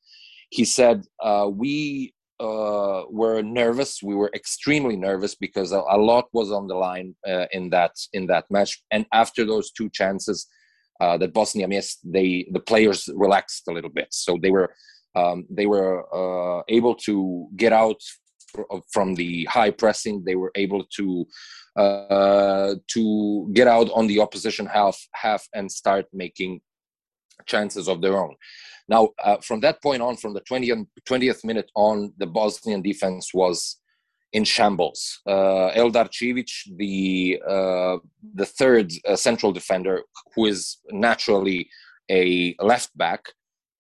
He 0.52 0.66
said, 0.66 1.06
uh, 1.20 1.50
We 1.52 2.14
uh, 2.40 3.04
were 3.10 3.42
nervous. 3.42 4.02
We 4.02 4.16
were 4.16 4.32
extremely 4.34 4.96
nervous 4.96 5.36
because 5.36 5.72
a, 5.72 5.82
a 5.90 5.98
lot 5.98 6.26
was 6.34 6.52
on 6.52 6.68
the 6.68 6.76
line 6.76 7.16
uh, 7.28 7.46
in 7.52 7.70
that 7.70 7.92
in 8.14 8.28
that 8.28 8.46
match. 8.50 8.82
And 8.92 9.06
after 9.14 9.46
those 9.46 9.72
two 9.72 9.90
chances 9.90 10.48
uh, 11.00 11.18
that 11.18 11.34
Bosnia 11.34 11.68
missed, 11.68 12.00
they 12.04 12.48
the 12.52 12.60
players 12.60 13.10
relaxed 13.16 13.68
a 13.68 13.74
little 13.74 13.90
bit. 13.90 14.08
So 14.12 14.38
they 14.42 14.52
were 14.52 14.74
um, 15.16 15.46
they 15.50 15.66
were 15.66 16.04
uh, 16.14 16.64
able 16.70 16.96
to 16.96 17.48
get 17.56 17.74
out 17.74 18.02
from 18.92 19.16
the 19.16 19.46
high 19.46 19.72
pressing. 19.72 20.24
They 20.24 20.36
were 20.36 20.52
able 20.56 20.86
to 20.98 21.26
uh, 21.76 22.76
to 22.94 23.50
get 23.54 23.68
out 23.68 23.90
on 23.94 24.08
the 24.08 24.20
opposition 24.20 24.66
half 24.66 24.98
half 25.14 25.48
and 25.54 25.72
start 25.72 26.06
making 26.14 26.62
chances 27.46 27.88
of 27.88 28.02
their 28.02 28.18
own. 28.18 28.36
Now, 28.88 29.10
uh, 29.24 29.38
from 29.38 29.62
that 29.62 29.82
point 29.82 30.02
on, 30.02 30.18
from 30.18 30.34
the 30.34 30.42
20th, 30.42 30.86
20th 31.08 31.44
minute 31.46 31.72
on, 31.76 32.14
the 32.18 32.28
Bosnian 32.28 32.82
defense 32.82 33.34
was 33.34 33.80
in 34.34 34.44
shambles. 34.44 35.22
Uh, 35.28 35.72
Eldar 35.76 36.14
Civic, 36.14 36.50
the 36.76 37.40
uh, 37.48 37.98
the 38.34 38.46
third 38.46 38.92
uh, 39.08 39.16
central 39.16 39.52
defender, 39.52 40.02
who 40.36 40.48
is 40.48 40.80
naturally 40.90 41.70
a 42.10 42.56
left 42.60 42.96
back, 42.98 43.26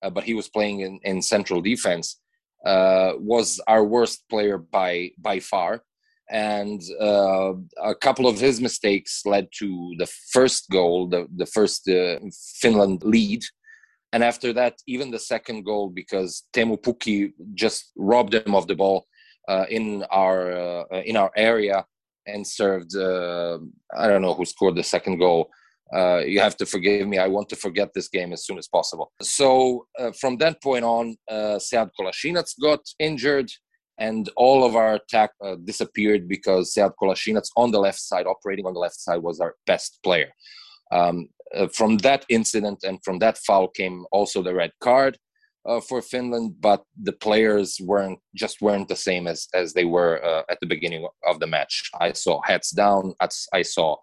uh, 0.03 0.10
but 0.10 0.24
he 0.24 0.33
was 0.33 0.48
playing 0.48 0.81
in, 0.81 1.00
in 1.03 1.22
central 1.22 1.60
defense, 1.60 2.22
uh, 2.65 3.13
was 3.17 3.60
our 3.67 3.83
worst 3.83 4.24
player 4.29 4.57
by 4.57 5.10
by 5.17 5.39
far 5.39 5.83
and 6.33 6.81
uh, 6.99 7.53
a 7.81 7.93
couple 7.93 8.27
of 8.27 8.39
his 8.39 8.59
mistakes 8.59 9.21
led 9.23 9.47
to 9.59 9.93
the 9.99 10.07
first 10.31 10.69
goal, 10.71 11.07
the 11.07 11.27
the 11.35 11.45
first 11.45 11.87
uh, 11.87 12.17
Finland 12.59 13.03
lead, 13.03 13.43
and 14.11 14.23
after 14.23 14.51
that, 14.53 14.73
even 14.87 15.11
the 15.11 15.19
second 15.19 15.63
goal 15.63 15.89
because 15.89 16.43
Teemu 16.53 16.77
Pukki 16.81 17.33
just 17.53 17.91
robbed 17.95 18.33
him 18.33 18.55
of 18.55 18.67
the 18.67 18.75
ball 18.75 19.05
uh, 19.47 19.65
in 19.69 20.03
our 20.09 20.51
uh, 20.51 21.01
in 21.05 21.15
our 21.15 21.31
area 21.37 21.85
and 22.25 22.45
served. 22.45 22.95
Uh, 22.95 23.59
I 23.95 24.07
don't 24.07 24.23
know 24.23 24.33
who 24.33 24.45
scored 24.45 24.75
the 24.75 24.83
second 24.83 25.19
goal. 25.19 25.49
Uh, 25.95 26.21
you 26.25 26.39
have 26.39 26.57
to 26.57 26.65
forgive 26.65 27.07
me. 27.07 27.19
I 27.19 27.27
want 27.27 27.47
to 27.49 27.55
forget 27.55 27.89
this 27.93 28.07
game 28.07 28.33
as 28.33 28.45
soon 28.45 28.57
as 28.57 28.67
possible. 28.67 29.11
So 29.21 29.85
from 30.19 30.37
that 30.37 30.59
point 30.63 30.83
on, 30.83 31.15
uh, 31.29 31.59
Sead 31.59 31.91
Kolasinac 31.99 32.49
got 32.59 32.79
injured 32.97 33.51
and 33.97 34.29
all 34.35 34.65
of 34.65 34.75
our 34.75 34.95
attack 34.95 35.31
uh, 35.43 35.55
disappeared 35.63 36.27
because 36.27 36.73
Sead 36.73 36.93
Kolasinac 37.01 37.47
on 37.55 37.71
the 37.71 37.79
left 37.79 38.00
side, 38.00 38.25
operating 38.25 38.65
on 38.65 38.73
the 38.73 38.79
left 38.79 39.00
side, 39.00 39.21
was 39.21 39.39
our 39.39 39.55
best 39.67 40.00
player. 40.03 40.31
Um, 40.91 41.29
uh, 41.55 41.67
from 41.67 41.97
that 41.97 42.25
incident 42.29 42.83
and 42.83 43.00
from 43.03 43.19
that 43.19 43.38
foul 43.38 43.67
came 43.67 44.05
also 44.12 44.41
the 44.41 44.53
red 44.53 44.71
card 44.81 45.17
uh, 45.65 45.79
for 45.79 46.01
Finland, 46.01 46.55
but 46.59 46.83
the 47.01 47.13
players 47.13 47.79
weren't 47.81 48.19
just 48.35 48.62
weren't 48.62 48.88
the 48.88 48.95
same 48.95 49.27
as 49.27 49.47
as 49.53 49.73
they 49.73 49.85
were 49.85 50.23
uh, 50.25 50.43
at 50.50 50.57
the 50.59 50.67
beginning 50.67 51.07
of 51.25 51.39
the 51.39 51.47
match. 51.47 51.89
I 52.00 52.13
saw 52.13 52.41
heads 52.43 52.71
down. 52.71 53.13
I 53.53 53.62
saw 53.62 53.97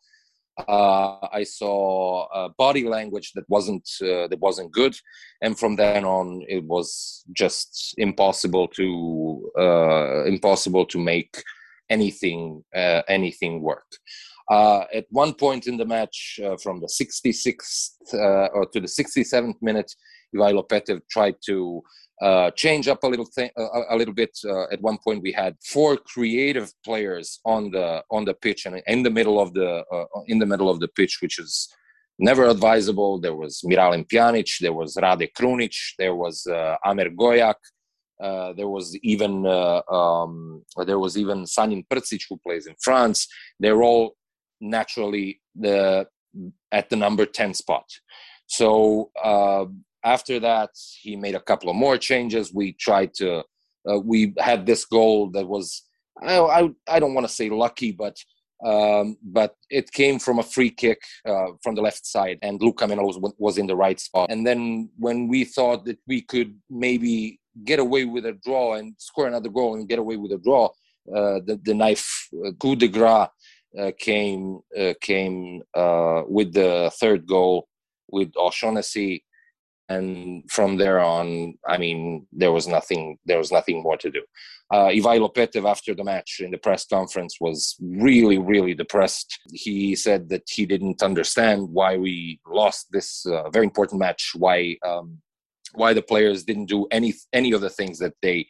uh, 0.59 1.28
I 1.33 1.45
saw 1.45 2.26
uh, 2.26 2.49
body 2.59 2.85
language 2.85 3.33
that 3.35 3.49
wasn't 3.49 3.88
uh, 4.02 4.28
that 4.28 4.38
wasn't 4.40 4.73
good, 4.73 4.95
and 5.42 5.59
from 5.59 5.76
then 5.76 6.04
on, 6.04 6.42
it 6.49 6.64
was 6.64 7.25
just 7.33 7.95
impossible 7.99 8.69
to 8.69 9.50
uh, 9.59 10.25
impossible 10.25 10.87
to 10.87 10.99
make 10.99 11.42
anything 11.88 12.64
uh, 12.75 13.02
anything 13.09 13.62
work. 13.62 13.87
Uh, 14.50 14.85
at 14.92 15.07
one 15.11 15.33
point 15.33 15.69
in 15.69 15.76
the 15.76 15.87
match, 15.87 16.40
from 16.61 16.80
the 16.80 16.88
66th 16.88 17.90
or 18.52 18.66
to 18.73 18.80
the 18.80 18.88
67th 18.88 19.54
minute, 19.62 19.92
Ivailo 20.34 20.66
Petev 20.68 21.00
tried 21.10 21.37
to 21.46 21.82
uh, 22.22 22.50
change 22.52 22.87
up 22.88 23.02
a 23.02 23.06
little 23.06 23.25
thing 23.25 23.50
a 23.56 23.96
little 23.96 24.12
bit 24.14 24.38
uh, 24.44 24.64
at 24.75 24.80
one 24.82 24.99
point 25.04 25.22
we 25.22 25.32
had 25.32 25.56
four 25.64 25.96
creative 25.96 26.70
players 26.84 27.40
on 27.46 27.70
the 27.70 28.02
on 28.10 28.25
the 28.26 28.34
pitch 28.34 28.66
and 28.66 28.82
in 28.87 29.02
the 29.02 29.10
middle 29.18 29.40
of 29.40 29.54
the 29.54 29.82
uh, 29.90 30.04
in 30.26 30.38
the 30.38 30.46
middle 30.52 30.68
of 30.68 30.80
the 30.80 30.88
pitch 30.88 31.14
which 31.22 31.38
is 31.38 31.52
never 32.18 32.44
advisable 32.46 33.18
there 33.18 33.34
was 33.34 33.62
Miralem 33.64 34.04
Pjanic 34.06 34.50
there 34.60 34.75
was 34.80 34.99
Rade 35.04 35.30
Krunic 35.37 35.76
there 35.99 36.14
was 36.14 36.46
uh, 36.46 36.76
Amer 36.87 37.10
Gojak 37.20 37.60
Uh, 38.20 38.52
there 38.58 38.68
was 38.68 38.87
even 39.02 39.46
uh, 39.46 39.80
um, 39.99 40.62
there 40.88 40.99
was 40.99 41.16
even 41.16 41.46
Sanin 41.46 41.82
Prcic 41.90 42.22
who 42.28 42.37
plays 42.37 42.66
in 42.66 42.75
France. 42.87 43.26
They're 43.58 43.82
all 43.82 44.14
naturally 44.60 45.40
the 45.64 46.06
at 46.70 46.90
the 46.90 46.96
number 46.96 47.25
ten 47.25 47.54
spot. 47.54 47.87
So 48.46 49.10
uh, 49.25 49.64
after 50.04 50.40
that, 50.40 50.71
he 51.00 51.16
made 51.16 51.35
a 51.35 51.40
couple 51.40 51.71
of 51.71 51.76
more 51.76 51.99
changes. 51.99 52.52
We 52.52 52.73
tried 52.73 53.14
to 53.14 53.45
uh, 53.88 53.99
we 53.99 54.35
had 54.38 54.66
this 54.66 54.85
goal 54.85 55.30
that 55.30 55.47
was 55.47 55.83
I 56.23 56.38
I, 56.38 56.71
I 56.88 57.00
don't 57.00 57.14
want 57.14 57.26
to 57.26 57.33
say 57.33 57.49
lucky, 57.50 57.92
but 57.92 58.16
um, 58.64 59.16
but 59.23 59.54
it 59.71 59.90
came 59.90 60.19
from 60.19 60.38
a 60.38 60.42
free 60.42 60.71
kick 60.71 61.00
uh, 61.26 61.52
from 61.62 61.75
the 61.75 61.83
left 61.83 62.04
side, 62.04 62.38
and 62.42 62.61
Luka 62.61 62.85
Menos 62.85 63.19
was, 63.19 63.33
was 63.38 63.57
in 63.57 63.66
the 63.66 63.76
right 63.76 63.99
spot. 63.99 64.30
And 64.30 64.47
then 64.47 64.90
when 64.99 65.28
we 65.28 65.45
thought 65.45 65.87
that 65.87 65.99
we 66.07 66.21
could 66.21 66.54
maybe 66.69 67.40
get 67.64 67.78
away 67.78 68.04
with 68.04 68.26
a 68.26 68.38
draw 68.45 68.75
and 68.75 68.95
score 68.99 69.26
another 69.26 69.49
goal 69.49 69.76
and 69.76 69.88
get 69.88 69.99
away 69.99 70.16
with 70.16 70.33
a 70.33 70.38
draw, 70.38 70.69
uh, 71.14 71.40
the, 71.47 71.59
the 71.64 71.75
knife 71.75 72.28
uh, 72.47 72.52
coup 72.61 72.76
de 72.76 72.87
grace 72.87 73.28
uh, 73.78 73.90
came 73.99 74.61
uh, 74.78 74.92
came 75.00 75.62
with 76.28 76.52
the 76.52 76.92
third 77.00 77.26
goal 77.26 77.66
with 78.09 78.30
O'Shaughnessy 78.37 79.25
and 79.90 80.49
from 80.49 80.76
there 80.76 81.00
on, 81.00 81.54
I 81.66 81.76
mean, 81.76 82.26
there 82.32 82.52
was 82.52 82.68
nothing. 82.68 83.18
There 83.26 83.38
was 83.38 83.50
nothing 83.50 83.82
more 83.82 83.97
to 83.97 84.11
do. 84.11 84.23
Uh, 84.73 84.87
Ivailo 84.87 85.35
Petev, 85.35 85.68
after 85.68 85.97
the 85.97 86.04
match 86.04 86.40
in 86.40 86.52
the 86.52 86.59
press 86.59 86.87
conference, 86.87 87.38
was 87.40 87.76
really, 87.80 88.38
really 88.38 88.73
depressed. 88.73 89.37
He 89.52 89.97
said 89.97 90.28
that 90.28 90.44
he 90.49 90.64
didn't 90.64 91.02
understand 91.02 91.68
why 91.73 91.97
we 91.97 92.40
lost 92.47 92.87
this 92.92 93.26
uh, 93.26 93.50
very 93.50 93.66
important 93.66 93.99
match. 93.99 94.30
Why, 94.37 94.76
um, 94.87 95.18
why 95.75 95.92
the 95.92 96.02
players 96.02 96.44
didn't 96.44 96.66
do 96.66 96.87
any 96.92 97.14
any 97.32 97.50
of 97.50 97.61
the 97.61 97.70
things 97.78 97.99
that 97.99 98.14
they 98.23 98.47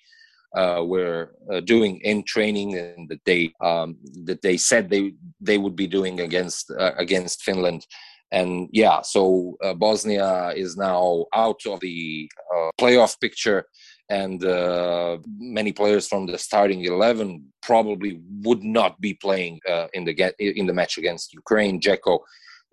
uh, 0.54 0.82
were 0.84 1.36
uh, 1.50 1.60
doing 1.60 2.00
in 2.02 2.22
training 2.24 2.76
and 2.76 3.08
that 3.08 3.24
they 3.24 3.52
um, 3.62 3.96
that 4.24 4.42
they 4.42 4.58
said 4.58 4.90
they 4.90 5.14
they 5.40 5.56
would 5.56 5.76
be 5.76 5.86
doing 5.86 6.20
against 6.20 6.70
uh, 6.70 6.92
against 6.98 7.42
Finland 7.42 7.86
and 8.32 8.68
yeah, 8.72 9.02
so 9.02 9.56
uh, 9.62 9.74
Bosnia 9.74 10.52
is 10.56 10.76
now 10.76 11.26
out 11.34 11.60
of 11.66 11.80
the 11.80 12.30
uh, 12.54 12.70
playoff 12.80 13.20
picture, 13.20 13.64
and 14.08 14.44
uh, 14.44 15.18
many 15.38 15.72
players 15.72 16.06
from 16.06 16.26
the 16.26 16.38
starting 16.38 16.84
eleven 16.84 17.44
probably 17.62 18.20
would 18.42 18.62
not 18.62 19.00
be 19.00 19.14
playing 19.14 19.60
uh, 19.68 19.88
in 19.94 20.04
the 20.04 20.14
in 20.38 20.66
the 20.66 20.74
match 20.74 20.98
against 20.98 21.34
Ukraine. 21.34 21.80
Dzeko 21.80 22.18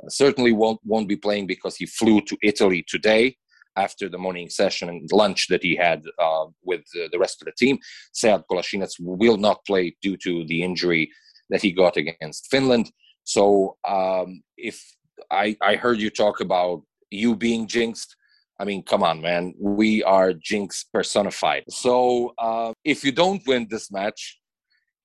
certainly 0.09 0.51
won't 0.51 0.79
won't 0.83 1.07
be 1.07 1.17
playing 1.17 1.47
because 1.47 1.75
he 1.75 1.85
flew 1.85 2.21
to 2.21 2.37
Italy 2.43 2.85
today 2.87 3.35
after 3.75 4.09
the 4.09 4.17
morning 4.17 4.49
session 4.49 4.89
and 4.89 5.09
lunch 5.11 5.47
that 5.47 5.63
he 5.63 5.75
had 5.75 6.03
uh, 6.19 6.45
with 6.63 6.81
the 6.93 7.19
rest 7.19 7.41
of 7.41 7.45
the 7.45 7.53
team. 7.57 7.77
Sead 8.11 8.43
Kolasinac 8.49 8.91
will 8.99 9.37
not 9.37 9.65
play 9.65 9.95
due 10.01 10.17
to 10.17 10.45
the 10.45 10.63
injury 10.63 11.09
that 11.49 11.61
he 11.61 11.71
got 11.71 11.95
against 11.95 12.47
Finland. 12.49 12.91
So 13.23 13.77
um, 13.87 14.41
if 14.57 14.83
I, 15.31 15.57
I 15.61 15.75
heard 15.75 15.99
you 15.99 16.09
talk 16.09 16.39
about 16.41 16.83
you 17.09 17.35
being 17.35 17.67
jinxed. 17.67 18.15
I 18.59 18.65
mean, 18.65 18.83
come 18.83 19.03
on, 19.03 19.21
man. 19.21 19.53
We 19.59 20.03
are 20.03 20.33
jinx 20.33 20.85
personified. 20.91 21.65
So 21.69 22.33
uh, 22.39 22.73
if 22.83 23.03
you 23.03 23.11
don't 23.11 23.45
win 23.45 23.67
this 23.69 23.91
match, 23.91 24.39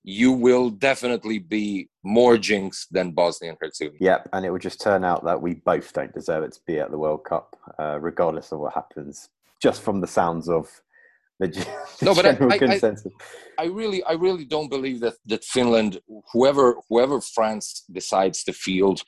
you 0.04 0.33
will 0.33 0.71
definitely 0.71 1.38
be 1.38 1.88
more 2.02 2.37
jinxed 2.37 2.92
than 2.92 3.12
Bosnia 3.12 3.50
and 3.50 3.59
Herzegovina. 3.61 3.99
Yep, 4.00 4.28
and 4.33 4.45
it 4.45 4.50
will 4.50 4.59
just 4.59 4.81
turn 4.81 5.04
out 5.04 5.25
that 5.25 5.40
we 5.40 5.54
both 5.54 5.92
don't 5.92 6.12
deserve 6.12 6.45
it 6.45 6.52
to 6.52 6.61
be 6.66 6.78
at 6.81 6.90
the 6.90 6.99
World 6.99 7.25
Cup, 7.25 7.54
uh, 7.78 7.99
regardless 8.00 8.52
of 8.52 8.61
what 8.61 8.75
happens. 8.75 9.28
Just 9.61 9.83
from 9.83 10.00
the 10.00 10.09
sounds 10.09 10.49
of 10.49 10.69
the, 11.38 11.49
the 11.49 12.04
no, 12.04 12.14
but 12.14 12.23
general 12.23 12.52
I, 12.52 12.57
I, 12.57 12.59
consensus. 12.59 13.12
I, 13.59 13.62
I 13.62 13.66
really, 13.66 14.02
I 14.02 14.12
really 14.12 14.45
don't 14.45 14.69
believe 14.69 15.00
that 15.00 15.14
that 15.26 15.45
Finland, 15.45 16.00
whoever 16.33 16.76
whoever 16.88 17.21
France 17.21 17.85
decides 17.90 18.42
to 18.44 18.53
field, 18.53 19.03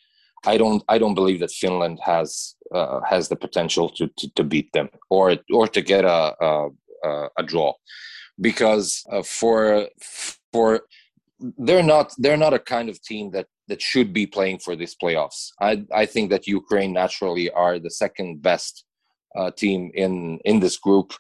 I 0.47 0.57
don't 0.57 0.83
I 0.89 0.99
don't 0.99 1.15
believe 1.15 1.41
that 1.41 1.51
Finland 1.51 1.99
has 2.05 2.55
uh, 2.75 3.01
has 3.09 3.29
the 3.29 3.37
potential 3.37 3.89
to, 3.91 4.09
to, 4.19 4.29
to 4.37 4.45
beat 4.45 4.73
them 4.73 4.89
or 5.11 5.37
or 5.53 5.67
to 5.69 5.81
get 5.81 6.05
a 6.05 6.35
a, 6.41 7.29
a 7.39 7.43
draw 7.43 7.73
because 8.41 9.05
uh, 9.11 9.23
for 9.23 9.89
for 10.53 10.83
they're 11.59 11.83
not 11.83 12.13
they're 12.19 12.37
not 12.37 12.55
a 12.55 12.59
kind 12.59 12.89
of 12.89 13.03
team 13.03 13.31
that 13.33 13.47
that 13.69 13.81
should 13.81 14.13
be 14.13 14.27
playing 14.27 14.59
for 14.59 14.77
these 14.77 14.97
playoffs. 15.03 15.51
I 15.61 15.85
I 15.93 16.07
think 16.07 16.31
that 16.31 16.47
Ukraine 16.47 16.93
naturally 16.93 17.51
are 17.51 17.79
the 17.79 17.91
second 17.91 18.43
best 18.43 18.85
uh, 19.37 19.51
team 19.51 19.91
in 19.95 20.39
in 20.45 20.61
this 20.61 20.77
group, 20.77 21.13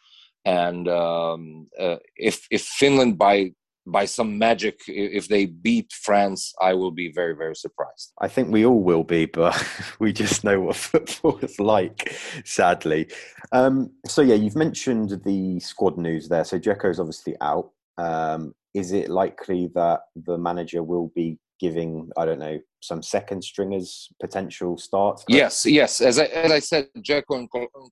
and 0.44 0.88
um, 0.88 1.68
uh, 1.78 1.96
if 2.16 2.46
if 2.50 2.62
Finland 2.62 3.18
by 3.18 3.52
by 3.86 4.04
some 4.04 4.38
magic 4.38 4.80
if 4.86 5.28
they 5.28 5.44
beat 5.46 5.92
france 5.92 6.52
i 6.60 6.72
will 6.72 6.90
be 6.90 7.12
very 7.12 7.34
very 7.34 7.54
surprised. 7.54 8.12
I 8.20 8.28
think 8.28 8.50
we 8.50 8.64
all 8.64 8.82
will 8.82 9.04
be 9.04 9.26
but 9.26 9.54
we 9.98 10.12
just 10.12 10.44
know 10.44 10.60
what 10.60 10.76
football 10.76 11.38
is 11.38 11.58
like 11.60 12.16
sadly. 12.44 13.08
Um, 13.52 13.90
so 14.06 14.22
yeah 14.22 14.34
you've 14.34 14.56
mentioned 14.56 15.20
the 15.24 15.60
squad 15.60 15.98
news 15.98 16.28
there. 16.28 16.44
So 16.44 16.56
is 16.56 17.00
obviously 17.00 17.36
out. 17.40 17.70
Um, 17.98 18.54
is 18.74 18.92
it 18.92 19.08
likely 19.08 19.70
that 19.74 20.00
the 20.16 20.36
manager 20.36 20.82
will 20.82 21.12
be 21.14 21.38
giving 21.60 22.10
i 22.16 22.24
don't 22.24 22.40
know 22.40 22.58
some 22.82 23.02
second 23.02 23.42
stringers 23.42 24.08
potential 24.20 24.76
starts? 24.76 25.24
Yes 25.28 25.64
yes. 25.64 26.00
As 26.00 26.18
i, 26.18 26.24
as 26.24 26.52
I 26.52 26.58
said 26.58 26.88
Dzeko 26.98 27.38
and 27.38 27.48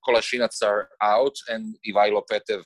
Kolasinac 0.06 0.50
are 0.62 0.88
out 1.00 1.34
and 1.48 1.76
ivailo 1.88 2.22
petev 2.30 2.62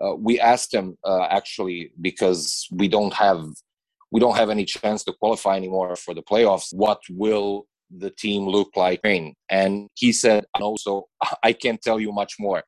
uh, 0.00 0.14
we 0.14 0.40
asked 0.40 0.72
him 0.72 0.96
uh, 1.04 1.26
actually 1.30 1.92
because 2.00 2.66
we 2.72 2.88
don't 2.88 3.12
have 3.12 3.44
we 4.12 4.20
don't 4.20 4.36
have 4.36 4.50
any 4.50 4.64
chance 4.64 5.04
to 5.04 5.12
qualify 5.12 5.56
anymore 5.56 5.94
for 5.94 6.14
the 6.14 6.22
playoffs. 6.22 6.74
What 6.74 7.00
will 7.10 7.66
the 7.96 8.10
team 8.10 8.44
look 8.44 8.70
like? 8.76 9.00
And 9.04 9.88
he 9.94 10.12
said, 10.12 10.44
"No, 10.58 10.76
so 10.78 11.08
I 11.42 11.52
can't 11.52 11.80
tell 11.80 12.00
you 12.00 12.12
much 12.12 12.36
more. 12.38 12.62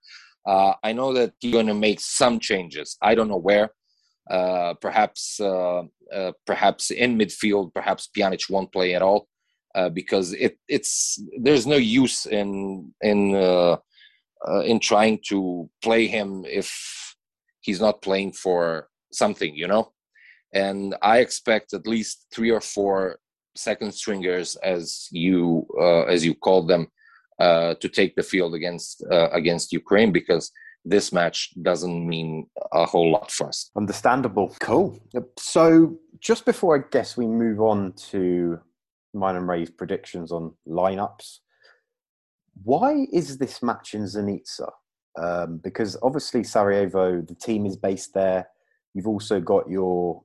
Uh, 0.47 0.75
I 0.83 0.93
know 0.93 1.13
that 1.15 1.33
he's 1.41 1.53
going 1.53 1.69
to 1.69 1.75
make 1.75 2.01
some 2.01 2.39
changes. 2.39 2.97
I 3.01 3.15
don't 3.15 3.29
know 3.29 3.39
where. 3.51 3.71
Uh, 4.31 4.75
perhaps 4.75 5.41
uh, 5.41 5.83
uh, 6.13 6.33
perhaps 6.47 6.91
in 6.91 7.19
midfield. 7.19 7.75
Perhaps 7.75 8.11
Pjanic 8.17 8.51
won't 8.51 8.73
play 8.73 8.95
at 8.95 9.03
all." 9.03 9.29
because 9.95 10.35
it, 10.35 10.59
it's 10.69 11.19
there's 11.41 11.67
no 11.67 11.77
use 11.77 12.27
in 12.27 12.93
in 13.01 13.35
in 14.67 14.79
trying 14.81 15.19
to 15.27 15.67
play 15.81 16.07
him 16.07 16.45
if 16.45 17.12
he's 17.63 17.81
not 17.81 18.03
playing 18.03 18.33
for 18.33 18.89
something, 19.13 19.55
you 19.55 19.67
know. 19.67 19.93
And 20.53 20.95
I 21.01 21.19
expect 21.19 21.73
at 21.73 21.87
least 21.87 22.27
three 22.35 22.51
or 22.51 22.61
four 22.61 23.19
second 23.57 23.93
stringers, 23.95 24.57
as 24.57 25.09
you 25.11 25.67
uh, 25.81 26.05
as 26.05 26.25
you 26.25 26.35
call 26.35 26.67
them, 26.67 26.89
uh, 27.39 27.75
to 27.81 27.89
take 27.89 28.15
the 28.15 28.23
field 28.23 28.55
against 28.55 29.05
uh, 29.11 29.31
against 29.31 29.73
Ukraine 29.73 30.13
because 30.13 30.51
this 30.85 31.13
match 31.13 31.51
doesn't 31.63 32.07
mean 32.07 32.47
a 32.73 32.85
whole 32.85 33.11
lot 33.11 33.31
for 33.31 33.49
us. 33.49 33.71
Understandable. 33.77 34.55
Cool. 34.61 34.99
So 35.39 35.97
just 36.21 36.45
before 36.45 36.77
I 36.77 36.83
guess 36.91 37.17
we 37.17 37.27
move 37.27 37.61
on 37.61 37.93
to 38.11 38.59
mine 39.15 39.37
and 39.37 39.49
Rey's 39.49 39.71
predictions 39.71 40.33
on 40.33 40.55
lineups, 40.67 41.39
why 42.63 43.07
is 43.13 43.39
this 43.39 43.63
match 43.63 43.95
in 43.95 44.03
Zenica? 44.03 44.71
Um, 45.21 45.59
because 45.59 45.97
obviously 46.03 46.43
Sarajevo, 46.45 47.21
the 47.21 47.35
team 47.35 47.67
is 47.67 47.77
based 47.77 48.15
there. 48.15 48.49
You've 48.95 49.09
also 49.09 49.41
got 49.41 49.69
your 49.69 50.23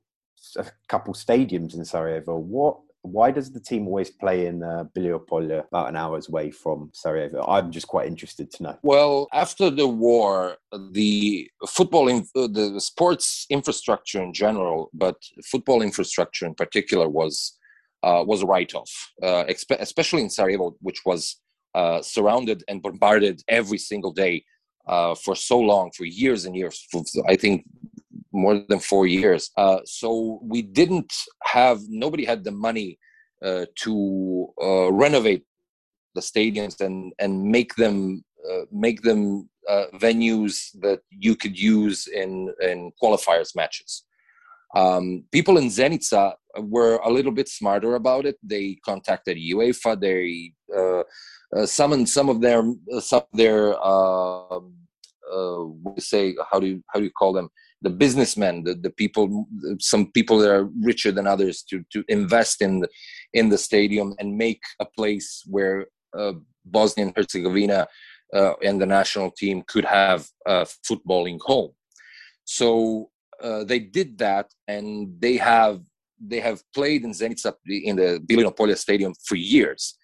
a 0.58 0.65
couple 0.88 1.13
stadiums 1.13 1.76
in 1.76 1.84
Sarajevo. 1.84 2.38
What? 2.38 2.80
Why 3.04 3.32
does 3.32 3.52
the 3.52 3.60
team 3.62 3.88
always 3.88 4.10
play 4.10 4.47
in 4.47 4.63
uh, 4.63 4.84
Bilino 4.93 5.26
Polje, 5.26 5.65
about 5.67 5.88
an 5.88 5.95
hour's 5.95 6.30
way 6.30 6.52
from 6.52 6.89
Sarajevo? 6.93 7.45
I'm 7.47 7.71
just 7.71 7.88
quite 7.88 8.06
interested 8.08 8.52
to 8.52 8.63
know. 8.63 8.78
Well, 8.82 9.30
after 9.34 9.69
the 9.69 9.88
war, 9.88 10.58
the 10.91 11.50
football, 11.67 12.10
in, 12.10 12.28
uh, 12.36 12.47
the 12.47 12.82
sports 12.82 13.45
infrastructure 13.50 14.21
in 14.21 14.34
general, 14.34 14.89
but 14.93 15.15
football 15.45 15.82
infrastructure 15.82 16.45
in 16.45 16.54
particular, 16.54 17.08
was 17.08 17.58
uh, 18.04 18.23
was 18.26 18.43
a 18.43 18.45
write-off, 18.45 18.91
uh, 19.23 19.43
expe- 19.45 19.80
especially 19.80 20.23
in 20.23 20.30
Sarajevo, 20.30 20.76
which 20.82 21.02
was 21.06 21.39
uh, 21.76 22.02
surrounded 22.02 22.63
and 22.67 22.82
bombarded 22.82 23.41
every 23.47 23.78
single 23.78 24.12
day 24.12 24.43
uh, 24.88 25.15
for 25.15 25.36
so 25.36 25.60
long, 25.60 25.91
for 25.95 26.06
years 26.06 26.45
and 26.45 26.56
years. 26.56 26.86
For, 26.91 27.04
I 27.28 27.36
think 27.36 27.65
more 28.32 28.62
than 28.69 28.80
four 28.80 29.08
years. 29.08 29.52
Uh, 29.58 29.80
so 29.86 30.39
we 30.43 30.62
didn't 30.62 31.13
have 31.43 31.80
nobody 31.89 32.26
had 32.26 32.43
the 32.43 32.52
money 32.52 33.00
uh, 33.43 33.65
to 33.76 34.47
uh, 34.62 34.91
renovate 34.91 35.43
the 36.15 36.21
stadiums 36.21 36.82
and 36.82 37.13
and 37.19 37.43
make 37.43 37.76
them 37.76 38.23
uh, 38.50 38.65
make 38.71 39.02
them 39.02 39.50
venues 39.95 40.69
that 40.82 41.02
you 41.10 41.36
could 41.36 41.60
use 41.60 42.08
in 42.08 42.52
in 42.62 42.91
qualifiers 43.02 43.56
matches. 43.56 44.04
Um, 44.76 45.23
people 45.32 45.58
in 45.58 45.67
Zenica 45.67 46.34
were 46.58 46.97
a 46.97 47.10
little 47.10 47.32
bit 47.32 47.47
smarter 47.47 47.95
about 47.95 48.26
it. 48.26 48.38
They 48.43 48.80
contacted 48.84 49.38
UEFA. 49.38 50.00
They 50.00 50.54
uh, 51.55 51.60
uh, 51.60 51.65
summoned 51.65 52.10
some 52.10 52.29
of 52.29 52.41
their 52.41 52.63
some 52.99 53.21
of 53.31 53.38
their 53.38 53.81
um, 53.86 54.73
uh, 55.31 55.65
say 55.97 56.36
how 56.51 56.60
do 56.60 56.67
you 56.67 56.83
how 56.88 56.99
do 56.99 57.05
you 57.05 57.12
call 57.12 57.33
them? 57.33 57.49
The 57.81 57.89
businessmen 57.89 58.63
the, 58.63 58.75
the 58.75 58.89
people 58.89 59.47
some 59.79 60.12
people 60.12 60.39
that 60.39 60.51
are 60.51 60.69
richer 60.81 61.12
than 61.12 61.27
others 61.27 61.63
to 61.69 61.83
to 61.93 62.03
invest 62.07 62.62
in 62.62 62.81
the, 62.81 62.89
in 63.33 63.49
the 63.49 63.57
stadium 63.57 64.15
and 64.19 64.38
make 64.38 64.62
a 64.79 64.86
place 64.86 65.43
where 65.47 65.88
uh, 66.17 66.33
Bosnia 66.65 67.07
and 67.07 67.15
Herzegovina 67.15 67.88
uh, 68.33 68.53
and 68.63 68.81
the 68.81 68.86
national 68.86 69.31
team 69.31 69.63
could 69.67 69.86
have 69.86 70.27
a 70.45 70.67
footballing 70.89 71.39
home. 71.41 71.71
So 72.45 73.10
uh, 73.41 73.63
they 73.63 73.79
did 73.79 74.17
that 74.17 74.51
and 74.67 75.15
they 75.19 75.38
have 75.38 75.81
they 76.19 76.39
have 76.39 76.63
played 76.73 77.03
in 77.03 77.12
Zenica 77.12 77.53
in 77.67 77.95
the 77.95 78.19
Bilino 78.25 78.55
Polje 78.55 78.75
stadium 78.75 79.13
for 79.27 79.36
years 79.36 79.97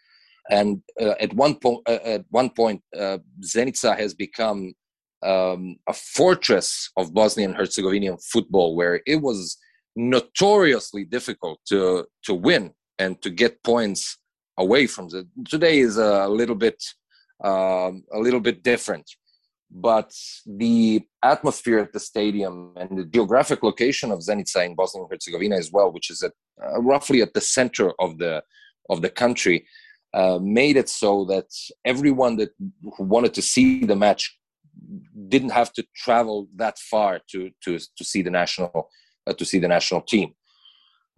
and 0.50 0.82
uh, 1.00 1.16
at 1.20 1.34
one 1.34 1.56
point 1.56 1.82
uh, 1.88 2.00
at 2.04 2.26
one 2.30 2.50
point 2.50 2.82
uh, 2.98 3.18
Zenica 3.42 3.98
has 3.98 4.14
become 4.14 4.74
um, 5.24 5.78
a 5.88 5.94
fortress 5.94 6.92
of 6.98 7.14
Bosnian 7.14 7.52
and 7.52 7.58
Herzegovinian 7.58 8.18
football 8.18 8.76
where 8.76 9.02
it 9.06 9.22
was 9.22 9.58
notoriously 9.96 11.06
difficult 11.06 11.60
to 11.68 12.06
to 12.24 12.34
win 12.34 12.74
and 13.00 13.22
to 13.22 13.30
get 13.30 13.64
points 13.64 14.18
away 14.58 14.88
from 14.88 15.10
the 15.10 15.28
today 15.48 15.80
is 15.80 15.98
a 15.98 16.28
little 16.28 16.56
bit 16.56 16.84
um, 17.44 18.04
a 18.14 18.20
little 18.20 18.40
bit 18.40 18.64
different. 18.64 19.10
But 19.76 20.14
the 20.46 21.02
atmosphere 21.24 21.80
at 21.80 21.94
the 21.94 22.00
stadium 22.00 22.74
and 22.76 22.98
the 22.98 23.06
geographic 23.06 23.64
location 23.64 24.12
of 24.12 24.20
Zenica 24.20 24.64
in 24.66 24.76
Bosnia 24.76 25.04
and 25.04 25.12
Herzegovina 25.12 25.56
as 25.56 25.72
well, 25.72 25.92
which 25.92 26.12
is 26.12 26.22
at 26.22 26.34
uh, 26.64 26.80
roughly 26.80 27.22
at 27.22 27.34
the 27.34 27.42
center 27.42 27.92
of 28.00 28.18
the 28.20 28.44
of 28.90 29.02
the 29.02 29.10
country, 29.10 29.66
uh, 30.14 30.40
made 30.42 30.78
it 30.78 30.90
so 30.90 31.26
that 31.26 31.46
everyone 31.86 32.38
that 32.38 32.50
who 32.98 33.04
wanted 33.04 33.34
to 33.34 33.42
see 33.42 33.84
the 33.86 33.96
match 33.96 34.38
didn't 35.28 35.50
have 35.52 35.72
to 35.74 35.84
travel 35.96 36.48
that 36.56 36.78
far 36.80 37.20
to 37.30 37.50
to 37.64 37.80
to 37.98 38.04
see 38.04 38.22
the 38.22 38.30
national 38.30 38.90
uh, 39.28 39.34
to 39.34 39.46
see 39.46 39.60
the 39.60 39.68
national 39.68 40.02
team. 40.02 40.34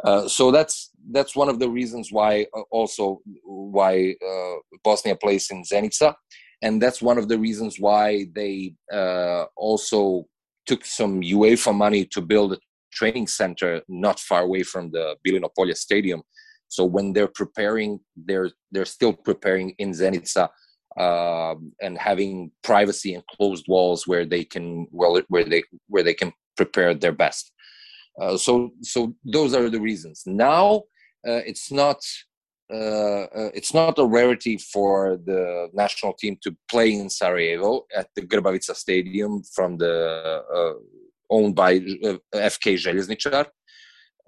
Uh, 0.04 0.28
so 0.28 0.52
that's 0.52 0.92
that's 1.12 1.36
one 1.36 1.50
of 1.50 1.60
the 1.60 1.70
reasons 1.70 2.12
why 2.12 2.46
uh, 2.56 2.62
also 2.72 3.22
why 3.44 4.16
uh, 4.26 4.56
Bosnia 4.84 5.16
plays 5.16 5.50
in 5.50 5.64
Zenica 5.64 6.16
and 6.62 6.82
that's 6.82 7.02
one 7.02 7.18
of 7.18 7.28
the 7.28 7.40
reasons 7.40 7.80
why 7.80 8.26
they 8.36 8.74
also 9.56 10.26
took 10.66 10.84
some 10.84 11.22
UEFA 11.22 11.74
money 11.74 12.06
to 12.06 12.22
build 12.22 12.54
a 12.54 12.58
training 12.92 13.28
center 13.28 13.82
not 13.88 14.20
far 14.20 14.42
away 14.42 14.64
from 14.64 14.90
the 14.92 15.16
Bilino 15.26 15.50
Polje 15.58 15.76
Stadium. 15.76 16.24
So 16.76 16.84
when 16.86 17.14
they're 17.14 17.36
preparing, 17.42 18.00
they're 18.28 18.52
they're 18.72 18.94
still 18.98 19.14
preparing 19.14 19.68
in 19.78 19.92
Zenica 19.92 20.50
uh, 20.98 21.56
and 21.82 21.98
having 21.98 22.52
privacy 22.64 23.14
and 23.16 23.24
closed 23.28 23.66
walls 23.68 24.08
where 24.08 24.26
they 24.26 24.44
can 24.44 24.88
well 24.92 25.22
where 25.30 25.46
they 25.46 25.64
where 25.88 26.04
they 26.04 26.14
can 26.14 26.32
prepare 26.58 26.94
their 26.94 27.12
best. 27.24 27.52
Uh, 28.22 28.38
so 28.38 28.72
so 28.82 29.14
those 29.24 29.54
are 29.54 29.70
the 29.70 29.82
reasons. 29.90 30.24
Now 30.26 30.84
uh, 31.28 31.42
it's 31.52 31.72
not 31.72 32.00
uh, 32.74 33.26
uh, 33.40 33.52
it's 33.54 33.74
not 33.74 34.00
a 34.00 34.06
rarity 34.06 34.58
for 34.58 35.18
the 35.26 35.70
national 35.74 36.14
team 36.14 36.36
to 36.42 36.56
play 36.70 36.94
in 36.94 37.10
Sarajevo 37.10 37.86
at 37.96 38.08
the 38.16 38.24
Grbavica 38.24 38.76
Stadium 38.76 39.44
from 39.54 39.78
the 39.78 40.44
uh, 40.54 40.74
owned 41.30 41.56
by 41.56 41.76
uh, 42.04 42.18
FK 42.34 42.78
Željezničar, 42.78 43.46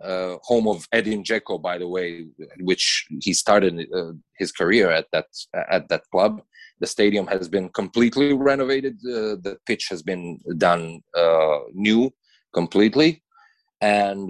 uh, 0.04 0.36
home 0.44 0.68
of 0.68 0.88
Edin 0.92 1.24
Dzeko, 1.24 1.62
by 1.62 1.78
the 1.78 1.88
way, 1.88 2.28
which 2.60 3.08
he 3.22 3.34
started 3.34 3.88
uh, 3.94 4.14
his 4.38 4.52
career 4.52 4.90
at 4.92 5.08
that 5.12 5.28
at 5.70 5.90
that 5.90 6.04
club. 6.12 6.42
The 6.80 6.88
stadium 6.88 7.26
has 7.28 7.50
been 7.50 7.70
completely 7.70 8.34
renovated. 8.34 9.00
the 9.02 9.58
pitch 9.66 9.88
has 9.90 10.04
been 10.04 10.40
done 10.58 11.02
new 11.74 12.14
completely, 12.54 13.24
and 13.82 14.30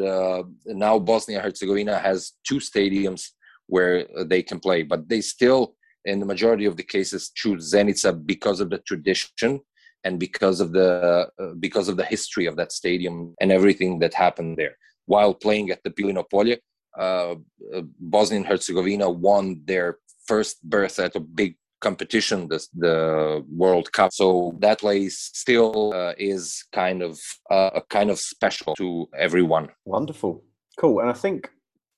now 0.65 0.99
Bosnia 0.99 1.41
Herzegovina 1.41 1.99
has 1.99 2.33
two 2.47 2.59
stadiums 2.59 3.31
where 3.67 4.07
uh, 4.17 4.23
they 4.23 4.41
can 4.41 4.59
play. 4.59 4.83
But 4.83 5.07
they 5.07 5.21
still, 5.21 5.75
in 6.05 6.19
the 6.19 6.25
majority 6.25 6.65
of 6.65 6.77
the 6.77 6.83
cases, 6.83 7.31
choose 7.35 7.71
Zenica 7.71 8.25
because 8.25 8.59
of 8.59 8.69
the 8.69 8.79
tradition 8.79 9.61
and 10.03 10.19
because 10.19 10.59
of 10.59 10.71
the 10.71 11.29
uh, 11.39 11.53
because 11.59 11.87
of 11.89 11.97
the 11.97 12.05
history 12.05 12.45
of 12.45 12.55
that 12.55 12.71
stadium 12.71 13.35
and 13.39 13.51
everything 13.51 13.99
that 13.99 14.13
happened 14.13 14.57
there. 14.57 14.77
While 15.07 15.33
playing 15.33 15.71
at 15.71 15.83
the 15.83 15.89
Bilino 15.89 16.23
Polje, 16.31 16.57
uh, 16.97 17.35
uh, 17.75 17.81
Bosnia 17.99 18.39
and 18.39 18.47
Herzegovina 18.47 19.09
won 19.09 19.61
their 19.65 19.97
first 20.27 20.63
berth 20.63 20.99
at 20.99 21.15
a 21.15 21.19
big 21.19 21.55
competition, 21.79 22.47
the, 22.47 22.65
the 22.75 23.45
World 23.49 23.91
Cup. 23.91 24.11
So 24.13 24.55
that 24.59 24.79
place 24.79 25.29
still 25.33 25.93
uh, 25.93 26.13
is 26.17 26.65
kind 26.71 27.01
of 27.01 27.19
uh, 27.49 27.71
a 27.75 27.81
kind 27.81 28.09
of 28.09 28.19
special 28.19 28.75
to 28.75 29.07
everyone. 29.17 29.69
Wonderful, 29.85 30.43
cool, 30.79 30.99
and 30.99 31.09
I 31.09 31.13
think 31.13 31.49